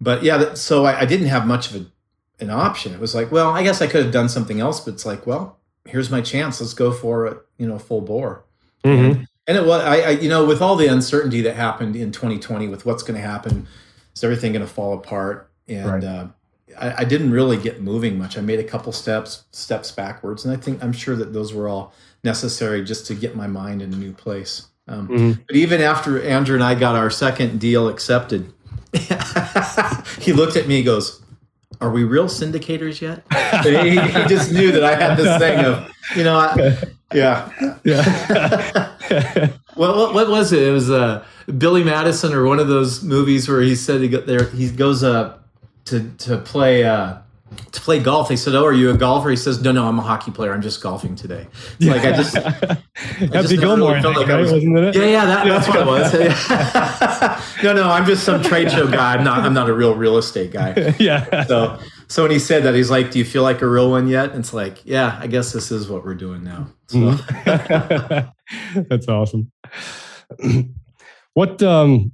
but 0.00 0.22
yeah. 0.22 0.54
So 0.54 0.84
I, 0.84 1.00
I, 1.00 1.04
didn't 1.04 1.28
have 1.28 1.46
much 1.46 1.70
of 1.70 1.82
a, 1.82 2.42
an 2.42 2.50
option. 2.50 2.92
It 2.92 3.00
was 3.00 3.14
like, 3.14 3.30
well, 3.30 3.50
I 3.50 3.62
guess 3.62 3.80
I 3.80 3.86
could 3.86 4.02
have 4.02 4.12
done 4.12 4.28
something 4.28 4.60
else, 4.60 4.80
but 4.80 4.94
it's 4.94 5.06
like, 5.06 5.26
well, 5.26 5.58
here's 5.86 6.10
my 6.10 6.20
chance. 6.20 6.60
Let's 6.60 6.74
go 6.74 6.92
for 6.92 7.26
it. 7.26 7.38
You 7.58 7.68
know, 7.68 7.78
full 7.78 8.00
bore. 8.00 8.44
Mm-hmm. 8.84 9.04
And, 9.04 9.28
and 9.46 9.56
it 9.56 9.66
was 9.66 9.82
I, 9.82 10.00
I, 10.00 10.10
you 10.10 10.28
know, 10.28 10.44
with 10.44 10.60
all 10.60 10.76
the 10.76 10.86
uncertainty 10.86 11.42
that 11.42 11.56
happened 11.56 11.96
in 11.96 12.10
2020, 12.12 12.68
with 12.68 12.84
what's 12.84 13.02
going 13.02 13.20
to 13.20 13.26
happen, 13.26 13.66
is 14.14 14.24
everything 14.24 14.52
going 14.52 14.66
to 14.66 14.72
fall 14.72 14.94
apart? 14.94 15.50
And 15.68 15.86
right. 15.86 16.04
uh, 16.04 16.26
I, 16.78 16.94
I 16.98 17.04
didn't 17.04 17.30
really 17.30 17.56
get 17.56 17.80
moving 17.80 18.18
much. 18.18 18.36
I 18.36 18.40
made 18.40 18.60
a 18.60 18.64
couple 18.64 18.92
steps 18.92 19.44
steps 19.52 19.92
backwards, 19.92 20.44
and 20.44 20.52
I 20.52 20.60
think 20.60 20.82
I'm 20.82 20.92
sure 20.92 21.16
that 21.16 21.32
those 21.32 21.52
were 21.52 21.68
all 21.68 21.94
necessary 22.24 22.84
just 22.84 23.06
to 23.06 23.14
get 23.14 23.36
my 23.36 23.46
mind 23.46 23.82
in 23.82 23.92
a 23.92 23.96
new 23.96 24.12
place. 24.12 24.68
Um, 24.88 25.08
mm-hmm. 25.08 25.42
But 25.46 25.56
even 25.56 25.80
after 25.80 26.22
Andrew 26.22 26.54
and 26.54 26.64
I 26.64 26.74
got 26.74 26.96
our 26.96 27.10
second 27.10 27.60
deal 27.60 27.88
accepted, 27.88 28.52
he 30.18 30.32
looked 30.32 30.56
at 30.56 30.66
me 30.66 30.76
and 30.76 30.84
goes, 30.84 31.22
Are 31.80 31.90
we 31.90 32.04
real 32.04 32.26
syndicators 32.26 33.00
yet? 33.00 33.24
He, 33.62 33.90
he, 33.90 34.26
just 34.28 34.50
knew 34.50 34.72
that 34.72 34.82
I 34.82 34.94
had 34.94 35.16
this 35.16 35.38
thing 35.38 35.64
of, 35.64 35.88
you 36.16 36.24
know, 36.24 36.36
I, 36.36 36.78
yeah. 37.14 37.50
Yeah. 37.84 38.90
well, 39.76 39.96
what, 39.96 40.14
what, 40.14 40.28
was 40.30 40.52
it? 40.52 40.62
It 40.62 40.72
was 40.72 40.90
uh, 40.90 41.24
Billy 41.58 41.84
Madison 41.84 42.32
or 42.32 42.46
one 42.46 42.58
of 42.58 42.68
those 42.68 43.02
movies 43.02 43.48
where 43.48 43.60
he 43.60 43.76
said 43.76 44.00
he 44.00 44.08
got 44.08 44.26
there, 44.26 44.48
he 44.48 44.70
goes 44.70 45.04
up 45.04 45.46
to, 45.86 46.10
to 46.18 46.38
play. 46.38 46.84
Uh, 46.84 47.18
to 47.72 47.80
play 47.80 47.98
golf. 48.00 48.28
They 48.28 48.36
said, 48.36 48.54
"Oh, 48.54 48.64
are 48.64 48.72
you 48.72 48.90
a 48.90 48.96
golfer?" 48.96 49.30
He 49.30 49.36
says, 49.36 49.60
"No, 49.62 49.72
no, 49.72 49.86
I'm 49.86 49.98
a 49.98 50.02
hockey 50.02 50.30
player. 50.30 50.52
I'm 50.52 50.62
just 50.62 50.82
golfing 50.82 51.14
today." 51.16 51.46
It's 51.78 51.86
like 51.88 52.02
I 52.04 52.12
just, 52.12 52.36
I 52.36 52.78
Happy 53.32 53.56
Gilmore, 53.56 54.00
felt 54.00 54.16
like 54.16 54.28
I 54.28 54.40
was- 54.40 54.52
wasn't 54.52 54.76
it? 54.78 54.94
yeah, 54.96 55.04
yeah, 55.04 55.24
that, 55.26 55.46
that's 55.46 55.68
what 55.68 55.78
it 55.80 55.86
was. 55.86 56.12
no, 57.64 57.72
no, 57.72 57.88
I'm 57.90 58.04
just 58.06 58.24
some 58.24 58.42
trade 58.42 58.70
show 58.70 58.86
guy. 58.90 59.14
I'm 59.14 59.24
not. 59.24 59.40
I'm 59.40 59.54
not 59.54 59.68
a 59.68 59.74
real 59.74 59.94
real 59.94 60.16
estate 60.18 60.52
guy. 60.52 60.94
yeah. 60.98 61.44
So, 61.46 61.78
so 62.08 62.22
when 62.22 62.30
he 62.32 62.38
said 62.38 62.62
that, 62.64 62.74
he's 62.74 62.90
like, 62.90 63.10
"Do 63.10 63.18
you 63.18 63.24
feel 63.24 63.42
like 63.42 63.62
a 63.62 63.68
real 63.68 63.90
one 63.90 64.06
yet?" 64.08 64.30
And 64.30 64.40
it's 64.40 64.52
like, 64.52 64.84
"Yeah, 64.84 65.18
I 65.20 65.26
guess 65.26 65.52
this 65.52 65.70
is 65.70 65.88
what 65.88 66.04
we're 66.04 66.14
doing 66.14 66.44
now." 66.44 66.68
So, 66.88 66.98
Mm-hmm. 66.98 68.82
That's 68.88 69.08
awesome. 69.08 69.50
what 71.34 71.62
um 71.62 72.12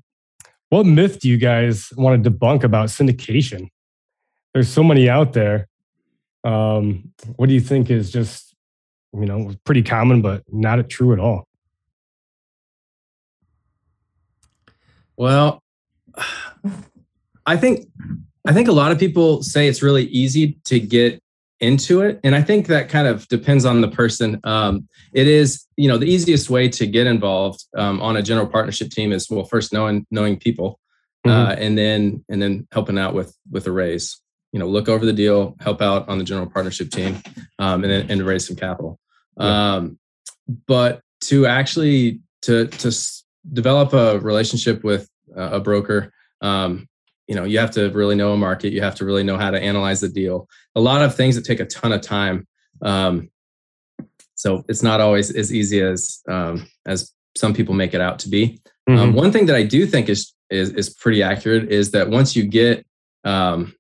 what 0.70 0.84
myth 0.86 1.18
do 1.20 1.28
you 1.28 1.36
guys 1.38 1.90
want 1.96 2.22
to 2.22 2.30
debunk 2.30 2.62
about 2.62 2.88
syndication? 2.88 3.68
There's 4.58 4.72
so 4.72 4.82
many 4.82 5.08
out 5.08 5.34
there. 5.34 5.68
Um, 6.42 7.12
what 7.36 7.48
do 7.48 7.54
you 7.54 7.60
think 7.60 7.92
is 7.92 8.10
just 8.10 8.56
you 9.12 9.24
know 9.24 9.54
pretty 9.62 9.84
common 9.84 10.20
but 10.20 10.42
not 10.50 10.90
true 10.90 11.12
at 11.12 11.20
all? 11.20 11.46
Well, 15.16 15.62
I 17.46 17.56
think 17.56 17.86
I 18.48 18.52
think 18.52 18.66
a 18.66 18.72
lot 18.72 18.90
of 18.90 18.98
people 18.98 19.44
say 19.44 19.68
it's 19.68 19.80
really 19.80 20.06
easy 20.06 20.58
to 20.64 20.80
get 20.80 21.22
into 21.60 22.00
it, 22.00 22.18
and 22.24 22.34
I 22.34 22.42
think 22.42 22.66
that 22.66 22.88
kind 22.88 23.06
of 23.06 23.28
depends 23.28 23.64
on 23.64 23.80
the 23.80 23.88
person. 23.88 24.40
Um, 24.42 24.88
it 25.12 25.28
is, 25.28 25.66
you 25.76 25.86
know, 25.86 25.98
the 25.98 26.06
easiest 26.06 26.50
way 26.50 26.68
to 26.70 26.86
get 26.88 27.06
involved 27.06 27.64
um, 27.76 28.02
on 28.02 28.16
a 28.16 28.22
general 28.22 28.48
partnership 28.48 28.90
team 28.90 29.12
is 29.12 29.30
well, 29.30 29.44
first 29.44 29.72
knowing 29.72 30.04
knowing 30.10 30.36
people, 30.36 30.80
uh, 31.24 31.54
and 31.56 31.78
then 31.78 32.24
and 32.28 32.42
then 32.42 32.66
helping 32.72 32.98
out 32.98 33.14
with 33.14 33.36
with 33.52 33.64
a 33.68 33.70
raise. 33.70 34.20
You 34.52 34.58
know, 34.58 34.66
look 34.66 34.88
over 34.88 35.04
the 35.04 35.12
deal, 35.12 35.56
help 35.60 35.82
out 35.82 36.08
on 36.08 36.18
the 36.18 36.24
general 36.24 36.48
partnership 36.48 36.90
team, 36.90 37.16
um, 37.58 37.84
and 37.84 38.10
and 38.10 38.22
raise 38.26 38.46
some 38.46 38.56
capital. 38.56 38.98
Yeah. 39.38 39.74
Um, 39.74 39.98
but 40.66 41.02
to 41.22 41.46
actually 41.46 42.20
to 42.42 42.66
to 42.66 42.88
s- 42.88 43.24
develop 43.52 43.92
a 43.92 44.18
relationship 44.20 44.82
with 44.84 45.08
uh, 45.36 45.50
a 45.52 45.60
broker, 45.60 46.12
um, 46.40 46.88
you 47.26 47.34
know, 47.34 47.44
you 47.44 47.58
have 47.58 47.72
to 47.72 47.90
really 47.90 48.14
know 48.14 48.32
a 48.32 48.36
market. 48.38 48.72
You 48.72 48.80
have 48.80 48.94
to 48.96 49.04
really 49.04 49.22
know 49.22 49.36
how 49.36 49.50
to 49.50 49.60
analyze 49.60 50.00
the 50.00 50.08
deal. 50.08 50.48
A 50.74 50.80
lot 50.80 51.02
of 51.02 51.14
things 51.14 51.34
that 51.36 51.44
take 51.44 51.60
a 51.60 51.66
ton 51.66 51.92
of 51.92 52.00
time. 52.00 52.46
Um, 52.80 53.28
so 54.34 54.62
it's 54.68 54.82
not 54.82 55.00
always 55.00 55.30
as 55.34 55.52
easy 55.52 55.82
as 55.82 56.20
um, 56.28 56.66
as 56.86 57.12
some 57.36 57.52
people 57.52 57.74
make 57.74 57.92
it 57.92 58.00
out 58.00 58.18
to 58.20 58.28
be. 58.30 58.60
Um, 58.88 59.12
Mhm. 59.12 59.14
one 59.14 59.30
thing 59.32 59.44
that 59.46 59.56
I 59.56 59.64
do 59.64 59.84
think 59.86 60.08
is 60.08 60.32
is 60.48 60.70
is 60.70 60.88
pretty 60.88 61.22
accurate 61.22 61.70
is 61.70 61.90
that 61.90 62.08
once 62.08 62.34
you 62.34 62.44
get 62.46 62.86
um, 63.24 63.74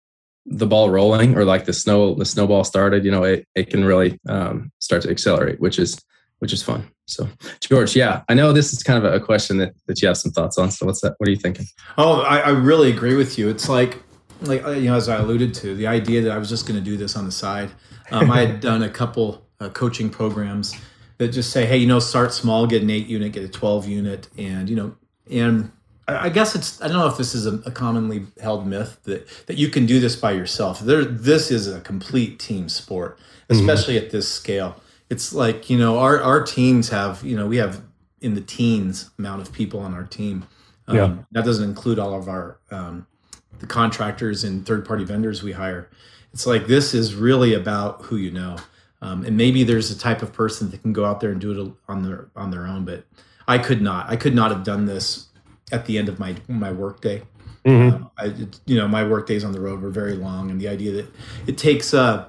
the 0.50 0.66
ball 0.66 0.90
rolling 0.90 1.36
or 1.36 1.44
like 1.44 1.66
the 1.66 1.72
snow 1.72 2.14
the 2.14 2.24
snowball 2.24 2.64
started, 2.64 3.04
you 3.04 3.10
know, 3.10 3.22
it 3.22 3.46
it 3.54 3.70
can 3.70 3.84
really 3.84 4.18
um, 4.28 4.72
start 4.78 5.02
to 5.02 5.10
accelerate, 5.10 5.60
which 5.60 5.78
is 5.78 6.02
which 6.38 6.52
is 6.52 6.62
fun. 6.62 6.88
So 7.06 7.28
George, 7.60 7.96
yeah, 7.96 8.22
I 8.28 8.34
know 8.34 8.52
this 8.52 8.72
is 8.72 8.82
kind 8.82 9.04
of 9.04 9.12
a 9.12 9.20
question 9.20 9.58
that 9.58 9.74
that 9.86 10.00
you 10.00 10.08
have 10.08 10.16
some 10.16 10.32
thoughts 10.32 10.58
on. 10.58 10.70
So 10.70 10.86
what's 10.86 11.00
that? 11.02 11.14
What 11.18 11.28
are 11.28 11.30
you 11.30 11.38
thinking? 11.38 11.66
oh, 11.96 12.22
I, 12.22 12.38
I 12.38 12.50
really 12.50 12.90
agree 12.90 13.14
with 13.14 13.38
you. 13.38 13.48
It's 13.48 13.68
like, 13.68 14.02
like 14.42 14.64
uh, 14.64 14.70
you 14.70 14.88
know, 14.88 14.96
as 14.96 15.08
I 15.08 15.16
alluded 15.16 15.54
to, 15.54 15.74
the 15.74 15.86
idea 15.86 16.22
that 16.22 16.32
I 16.32 16.38
was 16.38 16.48
just 16.48 16.66
going 16.66 16.78
to 16.78 16.84
do 16.84 16.96
this 16.96 17.16
on 17.16 17.24
the 17.24 17.32
side. 17.32 17.70
Um, 18.10 18.30
I 18.30 18.46
had 18.46 18.60
done 18.68 18.82
a 18.82 18.90
couple 18.90 19.46
uh, 19.60 19.68
coaching 19.70 20.10
programs 20.10 20.74
that 21.18 21.28
just 21.28 21.50
say, 21.50 21.66
hey, 21.66 21.78
you 21.78 21.86
know, 21.86 21.98
start 21.98 22.32
small, 22.32 22.66
get 22.66 22.82
an 22.82 22.90
eight 22.90 23.06
unit, 23.06 23.32
get 23.32 23.44
a 23.44 23.48
twelve 23.48 23.86
unit, 23.86 24.28
and 24.38 24.70
you 24.70 24.76
know, 24.76 24.94
and 25.30 25.72
I 26.08 26.28
guess 26.30 26.54
it's 26.54 26.80
I 26.80 26.88
don't 26.88 26.96
know 26.96 27.06
if 27.06 27.18
this 27.18 27.34
is 27.34 27.46
a, 27.46 27.56
a 27.66 27.70
commonly 27.70 28.26
held 28.40 28.66
myth 28.66 28.98
that 29.04 29.28
that 29.46 29.58
you 29.58 29.68
can 29.68 29.84
do 29.86 30.00
this 30.00 30.16
by 30.16 30.32
yourself. 30.32 30.80
There, 30.80 31.04
this 31.04 31.50
is 31.50 31.68
a 31.68 31.80
complete 31.80 32.38
team 32.38 32.68
sport, 32.68 33.18
especially 33.50 33.98
at 33.98 34.10
this 34.10 34.26
scale. 34.28 34.76
It's 35.10 35.32
like 35.32 35.68
you 35.68 35.78
know 35.78 35.98
our 35.98 36.20
our 36.20 36.42
teams 36.42 36.88
have 36.88 37.22
you 37.22 37.36
know 37.36 37.46
we 37.46 37.58
have 37.58 37.82
in 38.20 38.34
the 38.34 38.40
teens 38.40 39.10
amount 39.18 39.42
of 39.42 39.52
people 39.52 39.80
on 39.80 39.94
our 39.94 40.04
team. 40.04 40.46
Um, 40.88 40.96
Yeah. 40.96 41.16
That 41.32 41.44
doesn't 41.44 41.68
include 41.68 41.98
all 41.98 42.14
of 42.14 42.28
our 42.28 42.58
um, 42.70 43.06
the 43.58 43.66
contractors 43.66 44.44
and 44.44 44.64
third 44.64 44.86
party 44.86 45.04
vendors 45.04 45.42
we 45.42 45.52
hire. 45.52 45.90
It's 46.32 46.46
like 46.46 46.66
this 46.66 46.94
is 46.94 47.14
really 47.14 47.54
about 47.54 48.02
who 48.02 48.16
you 48.16 48.30
know. 48.30 48.56
Um, 49.00 49.24
and 49.24 49.36
maybe 49.36 49.62
there's 49.62 49.90
a 49.90 49.98
type 49.98 50.22
of 50.22 50.32
person 50.32 50.70
that 50.70 50.82
can 50.82 50.92
go 50.92 51.04
out 51.04 51.20
there 51.20 51.30
and 51.30 51.40
do 51.40 51.52
it 51.52 51.72
on 51.88 52.02
their 52.02 52.28
on 52.34 52.50
their 52.50 52.66
own, 52.66 52.84
but 52.84 53.04
I 53.46 53.58
could 53.58 53.80
not. 53.80 54.10
I 54.10 54.16
could 54.16 54.34
not 54.34 54.50
have 54.50 54.64
done 54.64 54.86
this 54.86 55.27
at 55.72 55.86
the 55.86 55.98
end 55.98 56.08
of 56.08 56.18
my 56.18 56.34
my 56.48 56.72
work 56.72 57.00
day. 57.00 57.22
Mhm. 57.66 57.92
Um, 57.94 58.10
I, 58.16 58.32
you 58.66 58.76
know, 58.76 58.88
my 58.88 59.04
work 59.04 59.26
days 59.26 59.44
on 59.44 59.52
the 59.52 59.60
road 59.60 59.80
were 59.82 59.90
very 59.90 60.14
long, 60.14 60.50
and 60.50 60.60
the 60.60 60.68
idea 60.68 60.92
that 60.92 61.06
it 61.46 61.58
takes, 61.58 61.92
uh, 61.92 62.26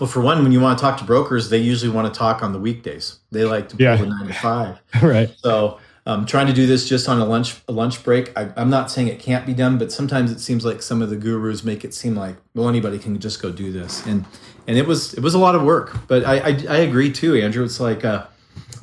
well, 0.00 0.08
for 0.08 0.20
one, 0.20 0.42
when 0.42 0.52
you 0.52 0.60
want 0.60 0.78
to 0.78 0.82
talk 0.82 0.98
to 0.98 1.04
brokers, 1.04 1.48
they 1.48 1.58
usually 1.58 1.90
want 1.90 2.12
to 2.12 2.16
talk 2.18 2.42
on 2.42 2.52
the 2.52 2.58
weekdays. 2.58 3.18
They 3.30 3.44
like 3.44 3.68
to 3.70 3.76
Yeah. 3.78 3.96
the 3.96 4.06
nine 4.06 4.26
to 4.26 4.32
five. 4.34 4.78
right. 5.02 5.30
So, 5.42 5.78
um, 6.06 6.26
trying 6.26 6.46
to 6.48 6.52
do 6.52 6.66
this 6.66 6.88
just 6.88 7.08
on 7.08 7.18
a 7.20 7.24
lunch 7.24 7.56
a 7.68 7.72
lunch 7.72 8.02
break, 8.04 8.36
I, 8.36 8.50
I'm 8.56 8.68
not 8.70 8.90
saying 8.90 9.08
it 9.08 9.20
can't 9.20 9.46
be 9.46 9.54
done, 9.54 9.78
but 9.78 9.92
sometimes 9.92 10.30
it 10.32 10.40
seems 10.40 10.64
like 10.64 10.82
some 10.82 11.02
of 11.02 11.08
the 11.10 11.16
gurus 11.16 11.64
make 11.64 11.84
it 11.84 11.94
seem 11.94 12.14
like 12.16 12.36
well 12.54 12.68
anybody 12.68 12.98
can 12.98 13.18
just 13.20 13.40
go 13.40 13.50
do 13.50 13.70
this, 13.72 14.04
and 14.06 14.24
and 14.66 14.76
it 14.76 14.86
was 14.86 15.14
it 15.14 15.20
was 15.22 15.34
a 15.34 15.38
lot 15.38 15.54
of 15.54 15.62
work. 15.62 15.96
But 16.08 16.24
I 16.24 16.38
I, 16.38 16.64
I 16.68 16.76
agree 16.78 17.10
too, 17.12 17.36
Andrew. 17.36 17.64
It's 17.64 17.78
like 17.80 18.04
uh, 18.04 18.24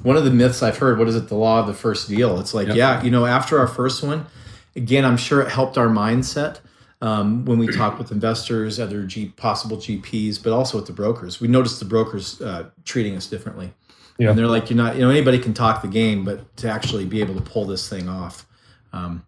one 0.05 0.17
of 0.17 0.23
the 0.23 0.31
myths 0.31 0.61
I've 0.63 0.77
heard. 0.77 0.99
What 0.99 1.07
is 1.07 1.15
it? 1.15 1.27
The 1.27 1.35
law 1.35 1.59
of 1.59 1.67
the 1.67 1.73
first 1.73 2.07
deal. 2.07 2.39
It's 2.39 2.53
like 2.53 2.67
Yep. 2.67 2.75
yeah, 2.75 3.03
you 3.03 3.11
know, 3.11 3.25
after 3.25 3.59
our 3.59 3.67
first 3.67 4.03
one, 4.03 4.27
again, 4.75 5.03
I'm 5.03 5.17
sure 5.17 5.41
it 5.41 5.49
helped 5.49 5.77
our 5.77 5.87
mindset. 5.87 6.59
Um, 7.01 7.43
when 7.45 7.59
we 7.59 7.67
talked 7.67 7.99
with 7.99 8.11
investors, 8.11 8.79
other 8.79 9.03
G, 9.03 9.27
possible 9.35 9.77
GPs, 9.77 10.41
but 10.41 10.53
also 10.53 10.77
with 10.77 10.87
the 10.87 10.93
brokers, 10.93 11.41
we 11.41 11.47
noticed 11.47 11.79
the 11.79 11.85
brokers 11.85 12.41
uh, 12.41 12.69
treating 12.85 13.15
us 13.15 13.27
differently. 13.27 13.73
Yeah. 14.17 14.29
And 14.29 14.39
they're 14.39 14.47
like, 14.47 14.69
you're 14.69 14.77
not, 14.77 14.95
you 14.95 15.01
know, 15.01 15.09
anybody 15.09 15.37
can 15.37 15.53
talk 15.53 15.81
the 15.81 15.89
game, 15.89 16.23
but 16.23 16.55
to 16.57 16.69
actually 16.69 17.05
be 17.05 17.19
able 17.19 17.35
to 17.35 17.41
pull 17.41 17.65
this 17.65 17.89
thing 17.89 18.07
off, 18.07 18.45
um, 18.93 19.25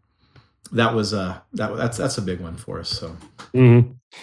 that 0.72 0.94
was 0.94 1.14
uh 1.14 1.40
that 1.54 1.76
that's 1.78 1.98
that's 1.98 2.18
a 2.18 2.22
big 2.22 2.40
one 2.42 2.56
for 2.58 2.80
us. 2.80 2.90
So 2.90 3.16
hmm 3.54 3.80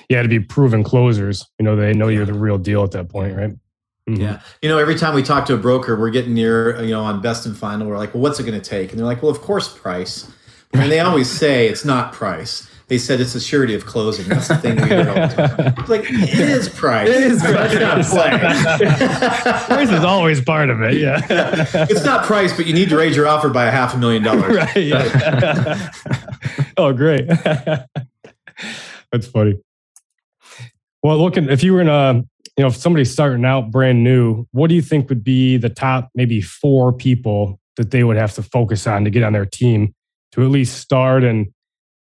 Yeah, 0.09 0.23
to 0.23 0.29
be 0.29 0.40
proven 0.40 0.83
closers. 0.85 1.45
You 1.59 1.64
know, 1.64 1.77
they 1.77 1.93
know 1.95 2.09
you're 2.09 2.27
the 2.27 2.35
real 2.35 2.59
deal 2.59 2.83
at 2.85 2.90
that 2.93 3.09
point, 3.09 3.37
right? 3.37 3.53
Mhm. 4.09 4.19
yeah, 4.19 4.40
you 4.61 4.69
know, 4.69 4.77
every 4.79 4.97
time 4.97 5.14
we 5.14 5.23
talk 5.23 5.47
to 5.47 5.55
a 5.55 5.57
broker, 5.57 5.97
we're 5.99 6.11
getting 6.11 6.35
near, 6.35 6.83
you 6.83 6.90
know, 6.90 7.03
on 7.03 7.21
best 7.23 7.47
and 7.47 7.57
final. 7.57 7.87
We're 7.87 7.97
like, 7.97 8.12
well, 8.12 8.23
what's 8.23 8.38
it 8.38 8.45
going 8.45 8.61
to 8.61 8.71
take? 8.71 8.90
And 8.90 8.99
they're 8.99 9.07
like, 9.07 9.23
well, 9.23 9.31
of 9.31 9.40
course, 9.40 9.69
price. 9.75 10.31
And 10.75 10.90
they 10.93 11.01
always 11.01 11.31
say 11.31 11.69
it's 11.69 11.85
not 11.85 12.12
price. 12.12 12.69
They 12.88 12.99
said 12.99 13.19
it's 13.19 13.35
a 13.35 13.40
surety 13.40 13.75
of 13.75 13.87
closing. 13.87 14.29
That's 14.29 14.49
the 14.49 14.59
thing 14.59 14.77
we 14.77 14.88
hear 14.88 15.09
all 15.09 15.14
the 15.14 15.35
time. 15.35 15.75
It's 15.79 15.88
like 15.88 16.05
it 16.11 16.38
is 16.38 16.69
price. 16.69 17.09
It 17.09 17.23
is 17.23 17.40
That's 17.43 17.75
not 17.81 18.05
play. 18.05 19.67
Price 19.75 19.90
is 19.90 20.05
always 20.05 20.43
part 20.43 20.69
of 20.69 20.83
it. 20.83 20.95
Yeah. 20.99 21.23
it's 21.88 22.05
not 22.05 22.27
price, 22.27 22.55
but 22.55 22.67
you 22.67 22.75
need 22.75 22.90
to 22.90 22.97
raise 22.99 23.17
your 23.17 23.27
offer 23.27 23.49
by 23.49 23.64
a 23.64 23.71
half 23.71 23.95
a 23.95 23.97
million 23.97 24.23
dollars. 24.23 24.55
right. 24.55 24.77
Yeah. 24.77 25.90
oh, 26.77 26.93
great. 26.93 27.27
That's 29.11 29.29
funny. 29.29 29.55
Well, 31.03 31.17
looking 31.19 31.49
if 31.49 31.62
you 31.62 31.73
were 31.73 31.81
in 31.81 31.88
a, 31.88 32.23
you 32.57 32.62
know, 32.62 32.69
if 32.69 32.77
somebody's 32.77 33.11
starting 33.12 33.45
out 33.45 33.71
brand 33.71 34.05
new, 34.05 34.47
what 34.53 34.69
do 34.69 34.75
you 34.75 34.83
think 34.83 35.09
would 35.09 35.25
be 35.25 35.57
the 35.57 35.69
top 35.69 36.11
maybe 36.14 36.40
four 36.40 36.93
people 36.93 37.59
that 37.77 37.90
they 37.90 38.05
would 38.05 38.17
have 38.17 38.33
to 38.35 38.43
focus 38.43 38.87
on 38.87 39.05
to 39.05 39.11
get 39.11 39.25
on 39.25 39.33
their 39.33 39.47
team 39.47 39.93
to 40.33 40.43
at 40.43 40.51
least 40.51 40.79
start 40.79 41.25
and 41.25 41.53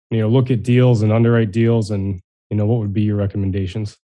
you 0.10 0.20
know 0.20 0.28
look 0.28 0.52
at 0.52 0.64
deals 0.64 1.02
and 1.02 1.12
underwrite 1.14 1.52
deals 1.52 1.90
and 1.92 2.22
you 2.50 2.58
know 2.58 2.66
what 2.66 2.80
would 2.80 2.94
be 2.94 3.02
your 3.02 3.16
recommendations? 3.16 3.98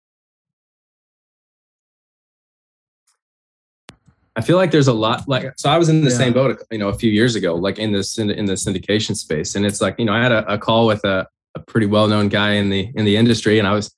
I 4.37 4.41
feel 4.41 4.55
like 4.55 4.71
there's 4.71 4.87
a 4.87 4.93
lot 4.93 5.27
like 5.27 5.51
so 5.57 5.69
I 5.69 5.77
was 5.77 5.89
in 5.89 6.01
the 6.03 6.11
Yeah. 6.11 6.17
same 6.17 6.33
boat 6.33 6.61
you 6.71 6.77
know 6.77 6.89
a 6.89 6.93
few 6.97 7.11
years 7.11 7.35
ago 7.35 7.55
like 7.55 7.79
in 7.79 7.91
this 7.91 8.17
in, 8.19 8.29
in 8.29 8.45
the 8.45 8.53
syndication 8.53 9.17
space 9.17 9.55
and 9.55 9.65
it's 9.65 9.81
like 9.81 9.95
you 9.97 10.05
know 10.05 10.13
I 10.13 10.21
had 10.21 10.31
a, 10.31 10.53
a 10.53 10.57
call 10.57 10.85
with 10.87 11.03
a, 11.03 11.27
a 11.55 11.59
pretty 11.59 11.87
well 11.87 12.07
known 12.07 12.29
guy 12.29 12.53
in 12.53 12.69
the 12.69 12.89
in 12.95 13.03
the 13.03 13.17
industry 13.17 13.59
and 13.59 13.67
I 13.67 13.73
was 13.73 13.93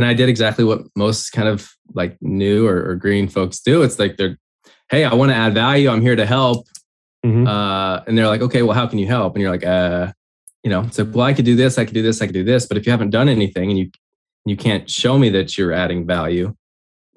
and 0.00 0.06
I 0.10 0.14
did 0.14 0.28
exactly 0.30 0.64
what 0.64 0.80
most 0.96 1.30
kind 1.32 1.46
of 1.48 1.70
like 1.94 2.16
new 2.22 2.66
or, 2.66 2.88
or 2.88 2.94
green 2.94 3.28
folks 3.28 3.60
do 3.60 3.82
it's 3.82 3.98
like 3.98 4.16
they're 4.16 4.38
hey 4.90 5.04
I 5.04 5.14
want 5.14 5.30
to 5.30 5.36
add 5.36 5.52
value 5.54 5.90
I'm 5.90 6.00
here 6.00 6.16
to 6.16 6.24
help 6.26 6.66
Mhm. 7.24 7.46
uh, 7.46 8.02
and 8.06 8.16
they're 8.16 8.26
like 8.28 8.40
okay 8.40 8.62
well 8.62 8.74
how 8.74 8.86
can 8.86 8.98
you 8.98 9.06
help 9.06 9.34
and 9.34 9.42
you're 9.42 9.50
like 9.50 9.66
uh 9.66 10.10
you 10.64 10.70
know 10.70 10.80
it's 10.82 10.98
like 10.98 11.14
well 11.14 11.26
I 11.26 11.34
could 11.34 11.44
do 11.44 11.54
this 11.54 11.76
I 11.78 11.84
could 11.84 11.92
do 11.94 12.02
this 12.02 12.22
I 12.22 12.26
could 12.26 12.32
do 12.34 12.44
this 12.44 12.66
but 12.66 12.78
if 12.78 12.86
you 12.86 12.92
haven't 12.92 13.10
done 13.10 13.28
anything 13.28 13.68
and 13.70 13.78
you 13.78 13.90
you 14.46 14.56
can't 14.56 14.88
show 14.88 15.18
me 15.18 15.28
that 15.30 15.58
you're 15.58 15.72
adding 15.72 16.06
value 16.06 16.54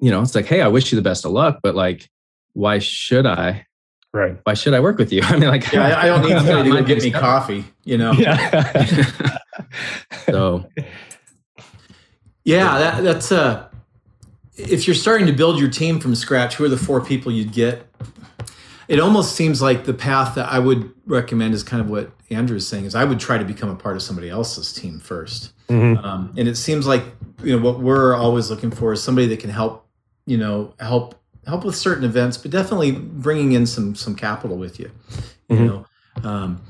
you 0.00 0.10
know 0.10 0.20
it's 0.20 0.34
like 0.34 0.44
hey 0.46 0.60
I 0.60 0.68
wish 0.68 0.92
you 0.92 0.96
the 0.96 1.02
best 1.10 1.24
of 1.24 1.30
luck 1.32 1.60
but 1.62 1.74
like 1.74 2.08
why 2.52 2.78
should 2.78 3.26
I? 3.26 3.66
Right. 4.12 4.36
Why 4.44 4.54
should 4.54 4.74
I 4.74 4.80
work 4.80 4.96
with 4.96 5.10
you? 5.12 5.22
I 5.24 5.36
mean, 5.36 5.48
like, 5.48 5.72
Yeah, 5.72 5.88
I, 5.88 6.02
I 6.02 6.06
don't 6.06 6.22
need 6.28 6.38
somebody 6.46 6.70
to 6.70 6.82
get 6.84 7.02
me 7.02 7.10
coffee. 7.10 7.64
You 7.82 7.98
know. 7.98 8.12
Yeah. 8.12 9.38
so 10.26 10.64
Yeah, 12.44 12.78
that, 12.78 13.02
that's 13.02 13.32
uh 13.32 13.68
if 14.56 14.86
you're 14.86 14.94
starting 14.94 15.26
to 15.26 15.32
build 15.32 15.58
your 15.58 15.68
team 15.68 15.98
from 15.98 16.14
scratch, 16.14 16.54
who 16.54 16.64
are 16.64 16.68
the 16.68 16.76
four 16.76 17.00
people 17.04 17.32
you'd 17.32 17.52
get? 17.52 17.86
it 18.86 19.00
almost 19.00 19.34
seems 19.34 19.62
like 19.62 19.84
the 19.86 19.94
path 19.94 20.34
that 20.34 20.46
I 20.52 20.58
would 20.58 20.92
recommend 21.06 21.54
is 21.54 21.62
kind 21.62 21.80
of 21.80 21.88
what 21.88 22.12
Andrew 22.28 22.56
is 22.58 22.68
saying 22.68 22.84
is 22.84 22.94
I 22.94 23.04
would 23.04 23.18
try 23.18 23.38
to 23.38 23.44
become 23.44 23.70
a 23.70 23.74
part 23.74 23.96
of 23.96 24.02
somebody 24.02 24.28
else's 24.28 24.72
team 24.74 25.00
1st 25.00 25.50
Mhm. 25.70 26.04
um, 26.04 26.32
and 26.36 26.46
it 26.46 26.56
seems 26.56 26.86
like 26.86 27.02
you 27.42 27.56
know 27.56 27.62
what 27.64 27.80
we're 27.80 28.14
always 28.14 28.50
looking 28.50 28.70
for 28.70 28.92
is 28.92 29.02
somebody 29.02 29.26
that 29.28 29.40
can 29.40 29.48
help 29.50 29.86
you 30.26 30.36
know 30.36 30.74
help 30.80 31.14
help 31.46 31.62
with 31.64 31.76
certain 31.76 32.04
events, 32.04 32.36
but 32.38 32.50
definitely 32.50 32.92
bringing 32.92 33.52
in 33.52 33.66
some 33.66 33.94
some 33.94 34.14
capital 34.14 34.56
with 34.56 34.78
you. 34.80 34.90
You 35.50 35.56
Mhm. 35.56 35.66
know, 35.66 35.86
um, 36.30 36.60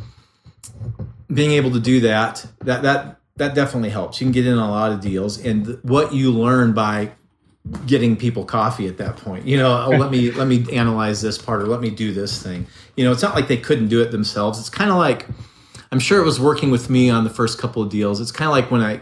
being 1.32 1.52
able 1.52 1.70
to 1.72 1.78
do 1.80 2.00
that 2.00 2.44
that 2.64 2.82
that 2.82 3.18
that 3.36 3.54
definitely 3.54 3.90
helps. 3.90 4.20
You 4.20 4.26
can 4.26 4.32
get 4.32 4.46
in 4.46 4.58
a 4.58 4.70
lot 4.70 4.92
of 4.92 5.00
deals, 5.00 5.38
and 5.44 5.64
th- 5.66 5.78
what 5.82 6.12
you 6.14 6.30
learn 6.30 6.72
by 6.72 7.12
getting 7.86 8.14
people 8.16 8.44
coffee 8.44 8.86
at 8.86 8.98
that 8.98 9.16
point. 9.16 9.46
You 9.46 9.56
know, 9.56 9.86
oh, 9.86 9.96
let 9.96 10.10
me 10.10 10.30
let 10.32 10.46
me 10.46 10.66
analyze 10.72 11.22
this 11.22 11.38
part 11.38 11.62
or 11.62 11.66
let 11.66 11.80
me 11.80 11.90
do 11.90 12.12
this 12.12 12.42
thing. 12.42 12.66
You 12.96 13.04
know, 13.04 13.12
it's 13.12 13.22
not 13.22 13.34
like 13.34 13.48
they 13.48 13.56
couldn't 13.56 13.88
do 13.88 14.00
it 14.02 14.10
themselves. 14.10 14.58
It's 14.60 14.68
kind 14.70 14.90
of 14.90 14.96
like 14.96 15.26
I'm 15.90 15.98
sure 15.98 16.20
it 16.20 16.24
was 16.24 16.38
working 16.40 16.70
with 16.70 16.90
me 16.90 17.08
on 17.10 17.24
the 17.24 17.30
first 17.30 17.58
couple 17.58 17.82
of 17.82 17.88
deals. 17.90 18.20
It's 18.20 18.32
kind 18.32 18.48
of 18.48 18.52
like 18.52 18.70
when 18.70 18.82
I 18.82 19.00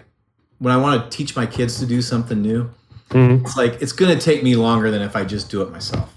when 0.59 0.73
I 0.73 0.77
want 0.77 1.11
to 1.11 1.17
teach 1.17 1.35
my 1.35 1.45
kids 1.47 1.79
to 1.81 1.87
do 1.87 2.01
something 2.01 2.41
new. 2.41 2.71
Mhm. 3.11 3.43
It's 3.45 3.57
like 3.57 3.83
it's 3.83 3.93
going 3.93 4.17
to 4.17 4.25
take 4.25 4.43
me 4.43 4.55
longer 4.57 4.91
than 4.91 5.03
if 5.03 5.17
I 5.17 5.25
just 5.25 5.51
do 5.51 5.61
it 5.63 5.71
myself 5.71 6.09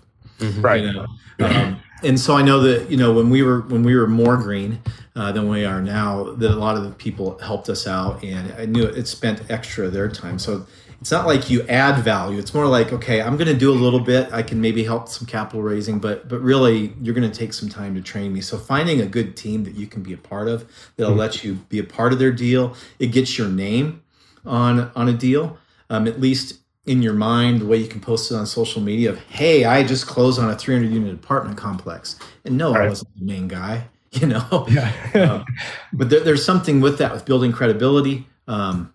Right. 0.60 0.82
you 0.84 0.94
know 0.94 1.06
um, 1.40 1.78
and 2.06 2.20
so 2.20 2.36
i 2.36 2.42
know 2.42 2.60
that 2.60 2.90
you 2.90 2.98
know 2.98 3.12
when 3.14 3.30
we 3.30 3.44
were 3.44 3.62
when 3.62 3.84
we 3.84 3.96
were 3.96 4.08
more 4.08 4.38
green 4.38 4.80
uh, 5.16 5.32
than 5.32 5.50
we 5.50 5.66
are 5.66 5.82
now 5.82 6.24
that 6.24 6.52
a 6.52 6.56
lot 6.56 6.76
of 6.76 6.84
the 6.84 6.92
people 6.92 7.38
helped 7.40 7.70
us 7.70 7.88
out 7.88 8.24
and 8.24 8.54
i 8.54 8.66
knew 8.66 8.84
it, 8.84 8.98
it 8.98 9.08
spent 9.08 9.50
extra 9.50 9.86
of 9.86 9.94
their 9.94 10.10
time. 10.10 10.38
So 10.40 10.66
it's 11.02 11.12
not 11.12 11.28
like 11.28 11.50
you 11.50 11.62
add 11.68 12.04
value. 12.04 12.40
It's 12.40 12.54
more 12.54 12.68
like 12.68 12.92
okay 12.94 13.22
i'm 13.22 13.38
going 13.38 13.48
to 13.48 13.58
do 13.58 13.72
a 13.72 13.80
little 13.86 14.00
bit. 14.00 14.32
I 14.32 14.44
can 14.44 14.62
maybe 14.62 14.84
help 14.84 15.08
some 15.08 15.28
capital 15.28 15.62
raising 15.62 16.00
but 16.00 16.28
but 16.30 16.40
really 16.42 16.94
you're 17.02 17.16
going 17.16 17.30
to 17.30 17.38
take 17.38 17.54
some 17.54 17.70
time 17.70 17.96
to 17.96 18.02
train 18.02 18.34
me. 18.34 18.42
So 18.42 18.58
finding 18.58 19.02
a 19.02 19.06
good 19.06 19.36
team 19.36 19.64
that 19.64 19.76
you 19.76 19.88
can 19.88 20.04
be 20.04 20.14
a 20.14 20.18
part 20.18 20.48
of 20.48 20.66
that'll 20.98 21.16
let 21.16 21.44
you 21.44 21.56
be 21.70 21.80
a 21.80 21.84
part 21.84 22.14
of 22.14 22.20
their 22.20 22.32
deal 22.32 22.76
it 23.00 23.08
gets 23.08 23.38
your 23.38 23.50
name 23.50 24.04
on 24.46 24.92
on 24.96 25.10
a 25.10 25.14
deal 25.14 25.58
um, 25.90 26.08
at 26.08 26.20
least 26.20 26.60
in 26.86 27.02
your 27.02 27.14
mind 27.14 27.62
the 27.62 27.66
way 27.66 27.78
you 27.78 27.88
can 27.88 28.00
post 28.00 28.32
it 28.32 28.36
on 28.36 28.46
social 28.46 28.82
media 28.82 29.10
of 29.12 29.20
hey 29.30 29.66
i 29.66 29.84
just 29.84 30.06
closed 30.08 30.40
on 30.40 30.50
a 30.50 30.56
300 30.56 30.92
unit 30.92 31.14
apartment 31.14 31.58
complex 31.58 32.18
and 32.46 32.58
no 32.58 32.74
i 32.74 32.88
wasn't 32.88 33.10
the 33.18 33.26
main 33.26 33.48
guy 33.48 33.84
you 34.12 34.28
know 34.28 34.66
Yeah. 34.70 34.92
um, 35.16 35.46
but 35.94 36.10
there, 36.10 36.20
there's 36.22 36.46
something 36.46 36.82
with 36.82 36.98
that 37.00 37.12
with 37.14 37.26
building 37.26 37.52
credibility 37.52 38.28
um, 38.48 38.92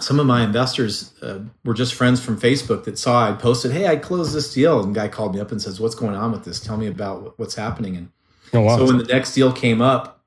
some 0.00 0.18
of 0.20 0.26
my 0.26 0.42
investors 0.42 1.12
uh, 1.22 1.40
were 1.64 1.74
just 1.74 1.94
friends 1.94 2.20
from 2.24 2.40
facebook 2.40 2.84
that 2.84 2.98
saw 2.98 3.28
i 3.28 3.32
posted 3.32 3.72
hey 3.72 3.86
i 3.88 3.96
closed 3.96 4.34
this 4.34 4.52
deal 4.54 4.82
and 4.82 4.94
the 4.94 5.00
guy 5.00 5.08
called 5.08 5.34
me 5.34 5.40
up 5.40 5.50
and 5.50 5.60
says 5.60 5.80
what's 5.80 5.94
going 5.94 6.14
on 6.14 6.32
with 6.32 6.44
this 6.44 6.60
tell 6.60 6.76
me 6.76 6.86
about 6.86 7.38
what's 7.38 7.54
happening 7.54 7.96
and 7.96 8.08
oh, 8.52 8.60
wow. 8.60 8.76
so 8.76 8.86
when 8.86 8.98
the 8.98 9.04
next 9.04 9.34
deal 9.34 9.52
came 9.52 9.80
up 9.82 10.22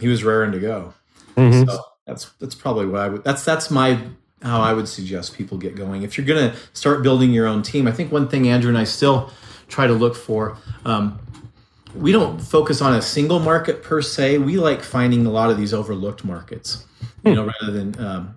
he 0.00 0.08
was 0.08 0.22
raring 0.24 0.52
to 0.52 0.58
go 0.60 0.92
Mhm. 1.36 1.66
so 1.68 1.80
that's 2.06 2.30
that's 2.40 2.54
probably 2.54 2.86
what 2.86 3.00
I 3.02 3.08
would. 3.08 3.24
That's 3.24 3.44
that's 3.44 3.70
my 3.70 3.98
how 4.42 4.60
I 4.60 4.72
would 4.72 4.88
suggest 4.88 5.34
people 5.34 5.58
get 5.58 5.74
going. 5.74 6.02
If 6.02 6.18
you're 6.18 6.26
going 6.26 6.50
to 6.50 6.56
start 6.72 7.02
building 7.02 7.32
your 7.32 7.46
own 7.46 7.62
team, 7.62 7.86
I 7.86 7.92
think 7.92 8.12
one 8.12 8.28
thing 8.28 8.48
Andrew 8.48 8.68
and 8.68 8.78
I 8.78 8.84
still 8.84 9.30
try 9.68 9.86
to 9.86 9.94
look 9.94 10.14
for. 10.14 10.58
Um, 10.84 11.18
we 11.94 12.12
don't 12.12 12.40
focus 12.40 12.82
on 12.82 12.94
a 12.94 13.00
single 13.02 13.38
market 13.38 13.82
per 13.82 14.02
se. 14.02 14.38
We 14.38 14.58
like 14.58 14.82
finding 14.82 15.24
a 15.24 15.30
lot 15.30 15.50
of 15.50 15.56
these 15.56 15.72
overlooked 15.72 16.24
markets, 16.24 16.84
you 17.24 17.34
know, 17.34 17.50
rather 17.60 17.72
than 17.72 17.98
um, 18.04 18.36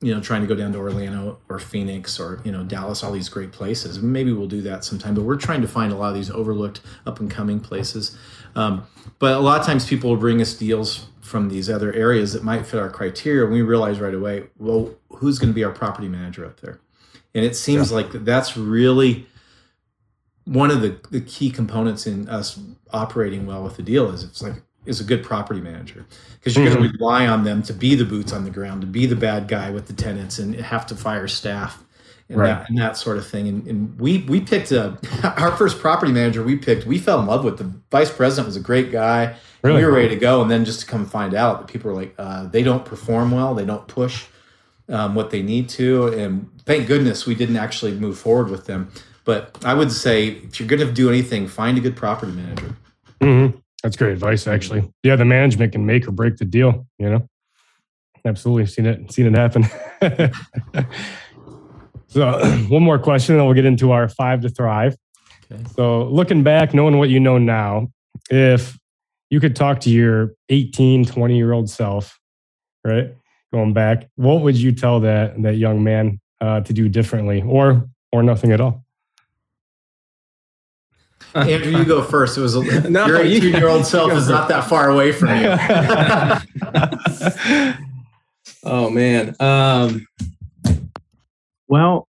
you 0.00 0.14
know 0.14 0.20
trying 0.20 0.40
to 0.40 0.46
go 0.46 0.54
down 0.54 0.72
to 0.72 0.78
Orlando 0.78 1.38
or 1.48 1.58
Phoenix 1.58 2.18
or 2.18 2.40
you 2.44 2.50
know 2.50 2.64
Dallas, 2.64 3.04
all 3.04 3.12
these 3.12 3.28
great 3.28 3.52
places. 3.52 4.00
Maybe 4.02 4.32
we'll 4.32 4.48
do 4.48 4.62
that 4.62 4.84
sometime, 4.84 5.14
but 5.14 5.22
we're 5.22 5.36
trying 5.36 5.60
to 5.62 5.68
find 5.68 5.92
a 5.92 5.96
lot 5.96 6.08
of 6.08 6.14
these 6.14 6.30
overlooked, 6.30 6.80
up 7.06 7.20
and 7.20 7.30
coming 7.30 7.60
places. 7.60 8.18
Um, 8.56 8.84
but 9.20 9.36
a 9.36 9.40
lot 9.40 9.60
of 9.60 9.66
times 9.66 9.86
people 9.86 10.10
will 10.10 10.16
bring 10.16 10.40
us 10.40 10.54
deals 10.54 11.06
from 11.30 11.48
these 11.48 11.70
other 11.70 11.92
areas 11.92 12.32
that 12.32 12.42
might 12.42 12.66
fit 12.66 12.80
our 12.80 12.90
criteria. 12.90 13.44
And 13.44 13.52
we 13.52 13.62
realize 13.62 14.00
right 14.00 14.14
away, 14.14 14.48
well, 14.58 14.92
who's 15.10 15.38
going 15.38 15.50
to 15.50 15.54
be 15.54 15.64
our 15.64 15.72
property 15.72 16.08
manager 16.08 16.44
up 16.44 16.60
there? 16.60 16.80
And 17.34 17.44
it 17.44 17.54
seems 17.54 17.92
like 17.92 18.10
that's 18.10 18.56
really 18.56 19.26
one 20.44 20.70
of 20.70 20.80
the, 20.82 20.98
the 21.10 21.20
key 21.20 21.50
components 21.50 22.06
in 22.06 22.28
us 22.28 22.58
operating 22.92 23.46
well 23.46 23.62
with 23.62 23.76
the 23.76 23.82
deal 23.82 24.10
is 24.10 24.24
it's 24.24 24.42
like 24.42 24.54
is 24.86 25.00
a 25.00 25.04
good 25.04 25.22
property 25.22 25.60
manager 25.60 26.06
because 26.38 26.56
you're 26.56 26.64
going 26.64 26.76
to 26.76 26.82
mm-hmm. 26.82 26.96
rely 26.96 27.26
on 27.26 27.44
them 27.44 27.62
to 27.62 27.72
be 27.72 27.94
the 27.94 28.04
boots 28.04 28.32
on 28.32 28.44
the 28.44 28.50
ground 28.50 28.80
to 28.80 28.86
be 28.86 29.06
the 29.06 29.14
bad 29.14 29.46
guy 29.46 29.70
with 29.70 29.86
the 29.86 29.92
tenants 29.92 30.38
and 30.38 30.54
have 30.56 30.86
to 30.86 30.96
fire 30.96 31.28
staff 31.28 31.84
and, 32.30 32.38
Right. 32.38 32.46
that, 32.46 32.68
and 32.70 32.78
that 32.78 32.96
sort 32.96 33.18
of 33.18 33.26
thing 33.26 33.48
and, 33.48 33.66
and 33.66 34.00
we 34.00 34.18
we 34.28 34.40
picked 34.40 34.70
a 34.72 34.96
our 35.36 35.50
first 35.56 35.78
property 35.80 36.12
manager 36.12 36.42
we 36.42 36.56
picked 36.56 36.86
we 36.86 36.96
fell 36.98 37.20
in 37.20 37.26
love 37.26 37.44
with 37.44 37.58
the 37.58 37.70
vice 37.90 38.10
president 38.10 38.46
was 38.46 38.56
a 38.56 38.60
great 38.60 38.90
guy 38.90 39.34
Really? 39.62 39.80
we 39.80 39.84
were 39.84 39.92
ready 39.92 40.08
to 40.10 40.16
go 40.16 40.40
and 40.40 40.50
then 40.50 40.64
just 40.64 40.80
to 40.80 40.86
come 40.86 41.04
find 41.04 41.34
out 41.34 41.60
that 41.60 41.66
people 41.70 41.90
are 41.90 41.94
like 41.94 42.14
uh, 42.18 42.46
they 42.46 42.62
don't 42.62 42.84
perform 42.84 43.30
well 43.32 43.54
they 43.54 43.64
don't 43.66 43.86
push 43.88 44.24
um, 44.88 45.14
what 45.14 45.30
they 45.30 45.42
need 45.42 45.68
to 45.70 46.06
and 46.08 46.48
thank 46.64 46.86
goodness 46.86 47.26
we 47.26 47.34
didn't 47.34 47.56
actually 47.56 47.92
move 47.92 48.18
forward 48.18 48.48
with 48.48 48.64
them 48.66 48.90
but 49.24 49.58
i 49.64 49.74
would 49.74 49.90
say 49.92 50.28
if 50.28 50.58
you're 50.60 50.68
going 50.68 50.80
to 50.86 50.90
do 50.92 51.08
anything 51.08 51.46
find 51.46 51.76
a 51.76 51.80
good 51.80 51.96
property 51.96 52.32
manager 52.32 52.74
Mhm. 53.20 53.60
That's 53.82 53.96
great 53.96 54.12
advice, 54.12 54.46
actually. 54.46 54.90
Yeah, 55.02 55.16
the 55.16 55.24
management 55.24 55.72
can 55.72 55.84
make 55.86 56.06
or 56.06 56.10
break 56.10 56.36
the 56.36 56.44
deal. 56.44 56.86
You 56.98 57.08
know, 57.10 57.28
absolutely 58.26 58.66
seen 58.66 58.84
it, 58.86 59.10
seen 59.12 59.26
it 59.26 59.34
happen. 59.34 59.64
so, 62.10 62.44
one 62.68 62.82
more 62.82 62.98
question, 62.98 63.34
and 63.34 63.40
then 63.40 63.46
we'll 63.46 63.54
get 63.54 63.64
into 63.64 63.92
our 63.92 64.08
five 64.08 64.40
to 64.42 64.48
thrive. 64.48 64.96
Okay. 65.50 65.62
So, 65.76 66.04
looking 66.04 66.42
back, 66.42 66.74
knowing 66.74 66.98
what 66.98 67.08
you 67.08 67.20
know 67.20 67.38
now, 67.38 67.88
if 68.30 68.76
you 69.30 69.40
could 69.40 69.54
talk 69.54 69.80
to 69.80 69.90
your 69.90 70.32
18, 70.48 71.06
20 71.06 71.36
year 71.36 71.52
old 71.52 71.70
self, 71.70 72.18
right, 72.84 73.14
going 73.52 73.72
back, 73.72 74.08
what 74.16 74.42
would 74.42 74.56
you 74.56 74.72
tell 74.72 75.00
that 75.00 75.40
that 75.42 75.56
young 75.56 75.84
man 75.84 76.20
uh, 76.40 76.60
to 76.60 76.72
do 76.72 76.88
differently, 76.88 77.42
or 77.42 77.88
or 78.12 78.22
nothing 78.22 78.52
at 78.52 78.60
all? 78.60 78.84
andrew 81.34 81.70
you 81.70 81.84
go 81.84 82.02
first 82.02 82.36
it 82.36 82.40
was 82.40 82.56
a, 82.56 82.80
No, 82.90 83.06
your 83.06 83.20
18 83.20 83.54
year 83.54 83.68
old 83.68 83.86
self 83.86 84.10
is 84.14 84.28
not 84.28 84.48
that 84.48 84.64
far 84.64 84.90
away 84.90 85.12
from 85.12 85.28
you 85.28 85.46
oh 88.64 88.90
man. 88.90 89.36
Um, 89.38 90.08
well, 91.70 92.08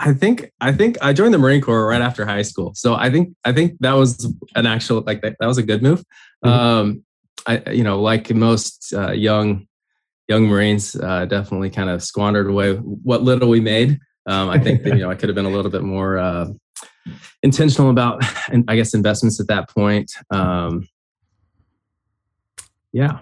I 0.00 0.12
think 0.12 0.50
I 0.60 0.72
think 0.72 0.98
I 1.00 1.12
joined 1.12 1.32
the 1.32 1.38
Marine 1.38 1.60
Corps 1.60 1.86
right 1.86 2.02
after 2.02 2.26
high 2.26 2.42
school, 2.42 2.72
so 2.74 2.94
I 2.94 3.10
think 3.10 3.36
I 3.44 3.52
think 3.52 3.76
that 3.80 3.92
was 3.92 4.32
an 4.56 4.66
actual 4.66 5.02
like 5.06 5.22
that, 5.22 5.36
that 5.38 5.46
was 5.46 5.56
a 5.56 5.62
good 5.62 5.82
move. 5.82 6.02
Mhm. 6.44 6.50
Um, 6.50 7.04
I 7.46 7.70
you 7.70 7.84
know 7.84 8.02
like 8.02 8.34
most 8.34 8.92
uh, 8.92 9.12
young 9.12 9.66
young 10.28 10.46
Marines, 10.48 10.96
uh, 10.96 11.26
definitely 11.26 11.70
kind 11.70 11.90
of 11.90 12.02
squandered 12.02 12.48
away 12.48 12.74
what 12.74 13.22
little 13.22 13.48
we 13.48 13.60
made. 13.60 14.00
Um, 14.26 14.50
I 14.50 14.58
think 14.58 14.82
that 14.82 14.96
you 14.96 15.00
know 15.02 15.10
I 15.10 15.14
could 15.14 15.28
have 15.28 15.36
been 15.36 15.46
a 15.46 15.50
little 15.50 15.70
bit 15.70 15.82
more 15.82 16.18
uh, 16.18 16.48
intentional 17.44 17.90
about, 17.90 18.24
and 18.52 18.64
I 18.66 18.74
guess 18.74 18.94
investments 18.94 19.38
at 19.38 19.46
that 19.46 19.68
point. 19.70 20.10
Um, 20.30 20.88
yeah. 22.92 23.20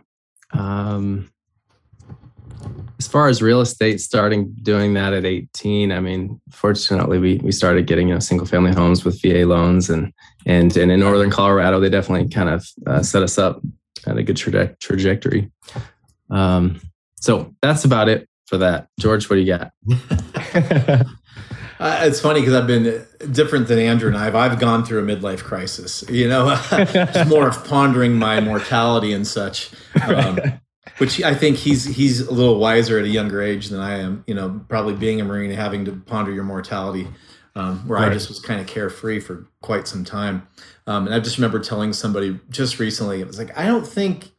Um, 0.52 1.30
as 2.98 3.06
far 3.06 3.28
as 3.28 3.40
real 3.40 3.60
estate, 3.60 4.00
starting 4.00 4.52
doing 4.62 4.94
that 4.94 5.12
at 5.12 5.24
18, 5.24 5.92
I 5.92 6.00
mean, 6.00 6.40
fortunately, 6.50 7.18
we 7.18 7.36
we 7.38 7.52
started 7.52 7.86
getting 7.86 8.08
you 8.08 8.14
know 8.14 8.20
single 8.20 8.46
family 8.46 8.72
homes 8.72 9.04
with 9.04 9.20
VA 9.22 9.46
loans, 9.46 9.88
and 9.88 10.12
and 10.46 10.76
and 10.76 10.90
in 10.90 11.00
northern 11.00 11.30
Colorado, 11.30 11.78
they 11.80 11.88
definitely 11.88 12.28
kind 12.28 12.48
of 12.48 12.66
uh, 12.86 13.02
set 13.02 13.22
us 13.22 13.38
up 13.38 13.60
at 14.06 14.16
a 14.16 14.22
good 14.22 14.36
traje- 14.36 14.78
trajectory. 14.80 15.50
Um, 16.30 16.80
so 17.16 17.54
that's 17.62 17.84
about 17.84 18.08
it 18.08 18.28
for 18.46 18.58
that. 18.58 18.88
George, 18.98 19.30
what 19.30 19.36
do 19.36 19.42
you 19.42 19.56
got? 19.56 21.06
Uh, 21.80 22.00
it's 22.02 22.18
funny 22.18 22.40
because 22.40 22.54
I've 22.54 22.66
been 22.66 23.06
different 23.30 23.68
than 23.68 23.78
Andrew 23.78 24.08
and 24.08 24.18
I. 24.18 24.26
I've, 24.26 24.34
I've 24.34 24.58
gone 24.58 24.84
through 24.84 24.98
a 24.98 25.16
midlife 25.16 25.44
crisis, 25.44 26.04
you 26.08 26.28
know, 26.28 26.60
it's 26.72 27.30
more 27.30 27.46
of 27.46 27.64
pondering 27.64 28.14
my 28.14 28.40
mortality 28.40 29.12
and 29.12 29.24
such, 29.24 29.70
um, 30.02 30.40
which 30.98 31.22
I 31.22 31.34
think 31.34 31.56
he's 31.56 31.84
he's 31.84 32.20
a 32.20 32.32
little 32.32 32.58
wiser 32.58 32.98
at 32.98 33.04
a 33.04 33.08
younger 33.08 33.42
age 33.42 33.68
than 33.68 33.80
I 33.80 33.98
am. 33.98 34.24
You 34.26 34.34
know, 34.34 34.60
probably 34.68 34.94
being 34.94 35.20
a 35.20 35.24
Marine 35.24 35.50
and 35.50 35.58
having 35.58 35.84
to 35.86 35.92
ponder 35.92 36.32
your 36.32 36.44
mortality, 36.44 37.08
um, 37.54 37.86
where 37.88 37.98
I 37.98 38.12
just 38.12 38.28
was 38.28 38.40
kind 38.40 38.60
of 38.60 38.66
carefree 38.66 39.20
for 39.20 39.48
quite 39.62 39.88
some 39.88 40.04
time. 40.04 40.46
Um, 40.86 41.06
and 41.06 41.14
I 41.14 41.20
just 41.20 41.38
remember 41.38 41.58
telling 41.58 41.92
somebody 41.92 42.38
just 42.50 42.78
recently, 42.78 43.20
it 43.20 43.26
was 43.26 43.38
like, 43.38 43.56
I 43.58 43.66
don't 43.66 43.86
think 43.86 44.30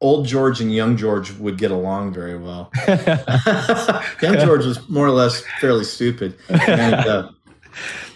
old 0.00 0.26
George 0.26 0.60
and 0.60 0.72
young 0.72 0.96
George 0.96 1.32
would 1.32 1.58
get 1.58 1.70
along 1.70 2.14
very 2.14 2.38
well. 2.38 2.70
Young 4.22 4.38
George 4.38 4.64
was 4.64 4.88
more 4.88 5.06
or 5.06 5.10
less 5.10 5.42
fairly 5.60 5.84
stupid. 5.84 6.36
And, 6.48 6.94
uh, 6.94 7.30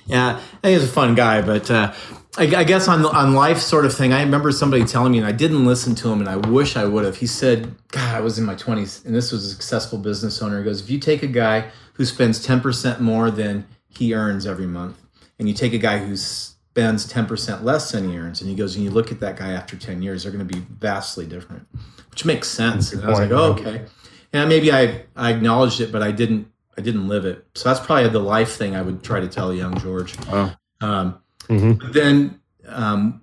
yeah, 0.07 0.37
I 0.37 0.41
think 0.63 0.81
he's 0.81 0.89
a 0.89 0.93
fun 0.93 1.15
guy, 1.15 1.43
but 1.43 1.71
uh, 1.71 1.93
I, 2.39 2.45
I 2.57 2.65
guess 2.65 2.89
on 2.89 3.05
on 3.05 3.35
life 3.35 3.59
sort 3.59 3.85
of 3.85 3.95
thing, 3.95 4.13
I 4.13 4.23
remember 4.23 4.53
somebody 4.53 4.85
telling 4.85 5.13
me, 5.13 5.19
and 5.19 5.27
I 5.27 5.33
didn't 5.33 5.67
listen 5.67 5.95
to 5.97 6.11
him, 6.11 6.21
and 6.21 6.29
I 6.29 6.37
wish 6.37 6.77
I 6.77 6.85
would 6.85 7.05
have. 7.05 7.17
He 7.17 7.27
said, 7.27 7.75
"God, 7.89 8.17
I 8.17 8.21
was 8.21 8.39
in 8.39 8.47
my 8.47 8.55
twenties, 8.55 9.05
and 9.05 9.15
this 9.15 9.31
was 9.31 9.45
a 9.45 9.51
successful 9.51 9.99
business 9.99 10.41
owner." 10.41 10.59
He 10.59 10.65
goes, 10.65 10.81
"If 10.81 10.91
you 10.91 10.99
take 10.99 11.23
a 11.23 11.27
guy 11.27 11.71
who 11.95 12.05
spends 12.05 12.43
ten 12.43 12.61
percent 12.61 13.01
more 13.01 13.31
than 13.31 13.67
he 13.89 14.15
earns 14.15 14.47
every 14.47 14.67
month, 14.67 14.97
and 15.39 15.49
you 15.49 15.55
take 15.55 15.75
a 15.75 15.79
guy 15.79 15.99
who 15.99 16.17
spends 16.17 17.13
10% 17.13 17.65
less 17.65 17.93
than 17.93 18.09
he 18.09 18.17
earns. 18.17 18.41
And 18.41 18.49
he 18.49 18.57
goes, 18.57 18.77
and 18.77 18.85
you 18.85 18.91
look 18.91 19.13
at 19.13 19.21
that 19.21 19.37
guy 19.37 19.53
after 19.53 19.77
10 19.77 20.01
years, 20.01 20.23
they're 20.23 20.33
going 20.33 20.47
to 20.47 20.55
be 20.55 20.65
vastly 20.79 21.27
different, 21.27 21.67
which 22.11 22.25
makes 22.25 22.49
sense. 22.49 22.95
And 22.95 23.05
I 23.05 23.11
was 23.11 23.19
like, 23.19 23.31
oh, 23.31 23.53
okay. 23.53 23.85
And 24.33 24.49
maybe 24.49 24.73
I, 24.73 25.05
I 25.15 25.33
acknowledged 25.33 25.83
it, 25.83 25.93
but 25.93 26.03
I 26.03 26.13
didn't, 26.13 26.49
I 26.79 26.81
didn't 26.81 27.09
live 27.09 27.27
it. 27.27 27.45
So 27.55 27.69
that's 27.69 27.85
probably 27.85 28.09
the 28.09 28.21
life 28.21 28.53
thing 28.53 28.75
I 28.75 28.81
would 28.81 29.03
try 29.03 29.21
to 29.21 29.29
tell 29.29 29.53
young 29.53 29.77
George. 29.79 30.15
Oh. 30.29 30.55
Um, 30.81 31.21
Mhm. 31.49 31.79
but 31.79 31.93
then, 31.93 32.41
um, 32.67 33.21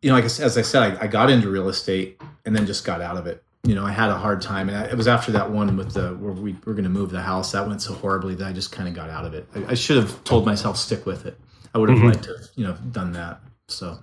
you 0.00 0.10
know, 0.10 0.14
like 0.14 0.24
I 0.24 0.26
as 0.26 0.56
I 0.58 0.62
said, 0.62 0.82
I, 0.98 1.04
I 1.04 1.06
got 1.06 1.30
into 1.30 1.48
real 1.50 1.68
estate 1.68 2.20
and 2.44 2.54
then 2.54 2.66
just 2.66 2.84
got 2.84 3.00
out 3.00 3.16
of 3.16 3.26
it. 3.26 3.42
You 3.64 3.74
know, 3.76 3.84
I 3.86 3.92
had 3.92 4.10
a 4.10 4.16
hard 4.16 4.40
time, 4.42 4.68
and 4.68 4.76
I, 4.76 4.84
it 4.86 4.96
was 4.96 5.06
after 5.06 5.30
that 5.32 5.50
one 5.50 5.76
with 5.76 5.92
the 5.94 6.10
where 6.16 6.32
we 6.32 6.56
were 6.64 6.72
going 6.74 6.84
to 6.84 6.90
move 6.90 7.10
the 7.10 7.22
house. 7.22 7.52
That 7.52 7.66
went 7.68 7.80
so 7.80 7.94
horribly 7.94 8.34
that 8.36 8.46
I 8.46 8.52
just 8.52 8.72
kind 8.72 8.88
of 8.88 8.94
got 8.94 9.08
out 9.08 9.24
of 9.24 9.34
it. 9.34 9.46
I, 9.54 9.72
I 9.72 9.74
should 9.74 9.96
have 9.96 10.22
told 10.24 10.44
myself 10.46 10.76
stick 10.76 11.06
with 11.06 11.26
it. 11.26 11.38
I 11.74 11.78
would 11.78 11.88
have 11.88 11.98
Mhm. 11.98 12.06
liked 12.06 12.24
to, 12.24 12.36
you 12.56 12.64
know, 12.64 12.76
done 12.90 13.12
that. 13.12 13.40
So 13.68 13.98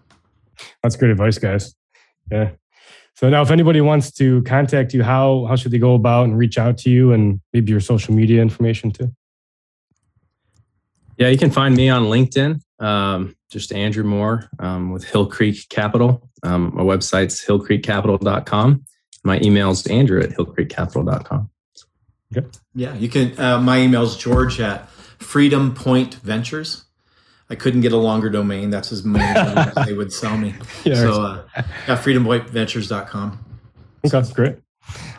That's 0.82 0.96
great 0.96 1.12
advice, 1.12 1.38
guys. 1.38 1.76
Yeah. 2.32 2.52
So 3.16 3.30
now, 3.30 3.42
if 3.42 3.52
anybody 3.52 3.82
wants 3.82 4.12
to 4.14 4.42
contact 4.44 4.94
you, 4.94 5.04
how 5.04 5.46
how 5.48 5.58
should 5.58 5.72
they 5.72 5.78
go 5.80 5.94
about 5.94 6.24
and 6.26 6.38
reach 6.38 6.58
out 6.58 6.78
to 6.80 6.90
you, 6.90 7.12
and 7.12 7.42
maybe 7.54 7.72
your 7.72 7.82
social 7.82 8.14
media 8.14 8.42
information 8.42 8.92
too? 8.92 9.14
Yeah, 11.20 11.28
you 11.28 11.38
can 11.38 11.52
find 11.52 11.76
me 11.76 11.90
on 11.90 12.04
LinkedIn, 12.04 12.62
um, 12.80 13.36
just 13.52 13.74
Andrew 13.74 14.06
Moore 14.06 14.50
um, 14.60 14.92
with 14.92 15.04
Hill 15.04 15.28
Creek 15.28 15.68
Capital. 15.68 16.30
Um, 16.44 16.72
my 16.74 16.82
website's 16.82 17.46
hillcreekcapital.com. 17.46 18.86
My 19.26 19.38
email 19.42 19.72
is 19.72 19.86
andrew 19.88 20.22
at 20.22 20.30
hillcreekcapital.com. 20.30 21.50
yeah, 22.74 22.96
you 22.96 23.10
can. 23.10 23.38
Uh, 23.38 23.60
my 23.60 23.80
email's 23.80 24.16
George 24.16 24.62
at 24.62 24.90
Freedom 25.20 25.74
Point 25.74 26.16
Ventures. 26.16 26.86
I 27.50 27.56
couldn't 27.56 27.82
get 27.82 27.92
a 27.92 27.98
longer 27.98 28.30
domain. 28.30 28.70
That's 28.70 28.94
as 28.94 29.04
many 29.04 29.26
as 29.26 29.88
they 29.88 29.94
would 29.94 30.14
sell 30.14 30.38
me. 30.38 30.54
Yeah. 30.86 30.96
So 30.96 31.22
uh, 31.22 31.44
yeah, 31.58 31.98
freedompointventures.com. 31.98 33.46
okay, 34.06 34.34
great. 34.34 34.56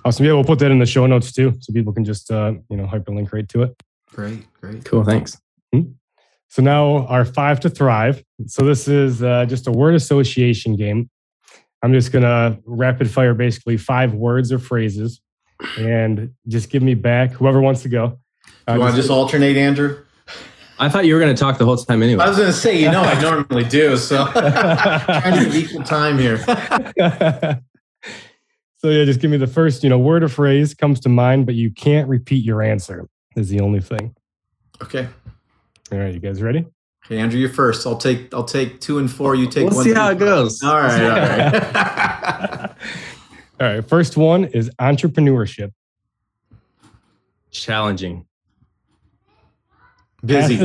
Awesome. 0.04 0.24
Yeah, 0.24 0.32
we'll 0.32 0.44
put 0.44 0.60
that 0.60 0.70
in 0.70 0.78
the 0.78 0.86
show 0.86 1.06
notes 1.06 1.30
too, 1.30 1.54
so 1.60 1.74
people 1.74 1.92
can 1.92 2.06
just 2.06 2.30
uh, 2.30 2.54
you 2.70 2.76
know 2.78 2.86
hyperlink 2.86 3.32
right 3.32 3.48
to 3.50 3.64
it. 3.64 3.82
Great, 4.14 4.50
great. 4.54 4.84
Cool, 4.84 5.04
thanks. 5.04 5.36
So 6.50 6.62
now 6.62 7.06
our 7.06 7.24
five 7.24 7.61
to 7.61 7.70
thrive. 7.70 8.24
So 8.46 8.64
this 8.64 8.88
is 8.88 9.22
uh, 9.22 9.46
just 9.46 9.68
a 9.68 9.70
word 9.70 9.94
association 9.94 10.74
game. 10.74 11.09
I'm 11.83 11.92
just 11.92 12.11
gonna 12.11 12.59
rapid 12.66 13.09
fire 13.09 13.35
basically 13.35 13.76
five 13.76 14.12
words 14.14 14.50
or 14.52 14.59
phrases, 14.59 15.20
and 15.78 16.35
just 16.48 16.68
give 16.68 16.83
me 16.83 16.94
back 16.94 17.30
whoever 17.30 17.61
wants 17.61 17.83
to 17.83 17.88
go. 17.88 18.18
Uh, 18.68 18.74
You 18.74 18.80
want 18.80 18.94
to 18.94 19.00
just 19.00 19.11
alternate, 19.11 19.56
Andrew? 19.56 20.02
I 20.80 20.88
thought 20.88 21.04
you 21.04 21.14
were 21.14 21.20
going 21.20 21.35
to 21.35 21.38
talk 21.38 21.59
the 21.59 21.66
whole 21.66 21.76
time 21.76 22.02
anyway. 22.02 22.24
I 22.24 22.28
was 22.28 22.38
going 22.38 22.48
to 22.48 22.54
say, 22.54 22.80
you 22.80 22.90
know, 22.90 23.02
I 23.02 23.20
normally 23.20 23.64
do. 23.64 23.98
So 23.98 24.24
trying 24.33 25.38
to 25.38 25.44
give 25.44 25.54
equal 25.54 25.83
time 25.83 26.18
here. 26.18 26.38
so 28.78 28.88
yeah, 28.88 29.04
just 29.04 29.20
give 29.20 29.30
me 29.30 29.37
the 29.37 29.46
first, 29.46 29.85
you 29.85 29.90
know, 29.90 29.98
word 29.98 30.24
or 30.24 30.28
phrase 30.28 30.72
comes 30.72 30.98
to 31.00 31.11
mind, 31.11 31.44
but 31.44 31.54
you 31.54 31.70
can't 31.70 32.09
repeat 32.09 32.46
your 32.46 32.62
answer. 32.62 33.06
Is 33.37 33.50
the 33.50 33.61
only 33.61 33.80
thing. 33.80 34.16
Okay. 34.83 35.06
All 35.92 35.98
right, 35.98 36.14
you 36.14 36.20
guys 36.20 36.40
ready? 36.42 36.66
Okay, 37.07 37.18
Andrew, 37.18 37.40
you're 37.40 37.48
first. 37.48 37.87
I'll 37.87 37.96
take 37.96 38.33
I'll 38.33 38.44
take 38.44 38.81
two 38.81 38.98
and 38.98 39.11
four. 39.11 39.35
You 39.35 39.46
take 39.46 39.66
we'll 39.66 39.76
one. 39.76 39.85
see 39.85 39.90
two, 39.92 39.98
how 39.98 40.11
it 40.11 40.18
goes. 40.18 40.62
All 40.62 40.76
right, 40.76 41.03
all 41.03 41.11
right. 41.11 42.70
All 43.61 43.66
right, 43.66 43.87
first 43.87 44.16
one 44.16 44.44
is 44.44 44.70
entrepreneurship. 44.81 45.72
Challenging. 47.50 48.24
Busy. 50.24 50.57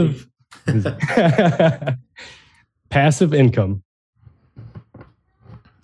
Passive, 0.66 1.98
passive 2.90 3.34
income. 3.34 3.84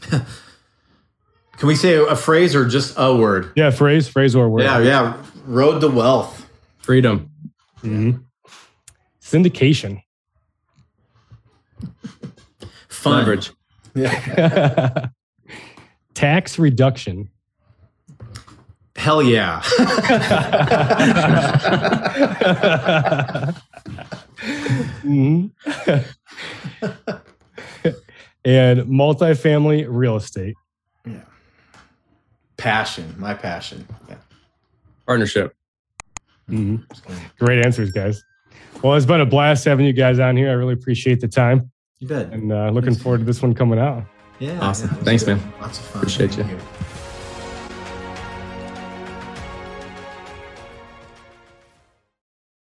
Can 0.10 1.68
we 1.68 1.76
say 1.76 1.96
a 1.96 2.16
phrase 2.16 2.56
or 2.56 2.66
just 2.66 2.94
a 2.98 3.14
word? 3.16 3.52
Yeah, 3.56 3.72
phrase, 3.72 4.08
phrase 4.08 4.34
or 4.36 4.50
word. 4.50 4.64
Yeah, 4.64 4.80
yeah. 4.80 5.18
Road 5.46 5.82
to 5.82 5.90
wealth. 5.90 6.50
Freedom. 6.80 7.30
Mhm. 7.84 8.24
Syndication. 9.32 10.02
Fun. 12.90 13.18
Leverage. 13.20 13.52
Yeah. 13.96 15.08
Tax 16.14 16.60
reduction. 16.60 17.30
Hell 18.98 19.24
yeah. 19.24 19.62
Mhm. 25.04 25.52
and 28.46 28.82
multifamily 28.82 29.86
real 29.90 30.18
estate. 30.18 30.56
Yeah. 31.06 31.22
Passion. 32.58 33.16
My 33.18 33.34
passion. 33.34 33.88
Yeah. 34.10 34.18
Partnership. 35.08 35.56
Great 37.40 37.66
answers, 37.66 37.92
guys. 37.92 38.24
Well, 38.84 38.96
it's 38.96 39.06
been 39.06 39.22
a 39.22 39.26
blast 39.26 39.66
having 39.66 39.86
you 39.86 39.94
guys 39.94 40.20
on 40.20 40.36
here. 40.38 40.50
I 40.50 40.54
really 40.54 40.74
appreciate 40.74 41.20
the 41.22 41.28
time 41.28 41.72
You 42.00 42.08
bet. 42.08 42.32
and 42.34 42.52
uh, 42.52 42.70
looking 42.72 42.96
forward 42.96 43.20
to 43.20 43.24
this 43.26 43.42
one 43.42 43.54
coming 43.54 43.78
out. 43.80 44.04
Yeah. 44.40 44.60
Awesome. 44.60 44.90
yeah, 44.90 45.04
Thanks, 45.04 45.24
good. 45.24 45.38
man. 45.38 45.54
Lots 45.62 45.78
of 45.80 45.86
fun. 45.86 45.98
Appreciate 46.02 46.38
you. 46.38 46.44
Thank 46.44 46.60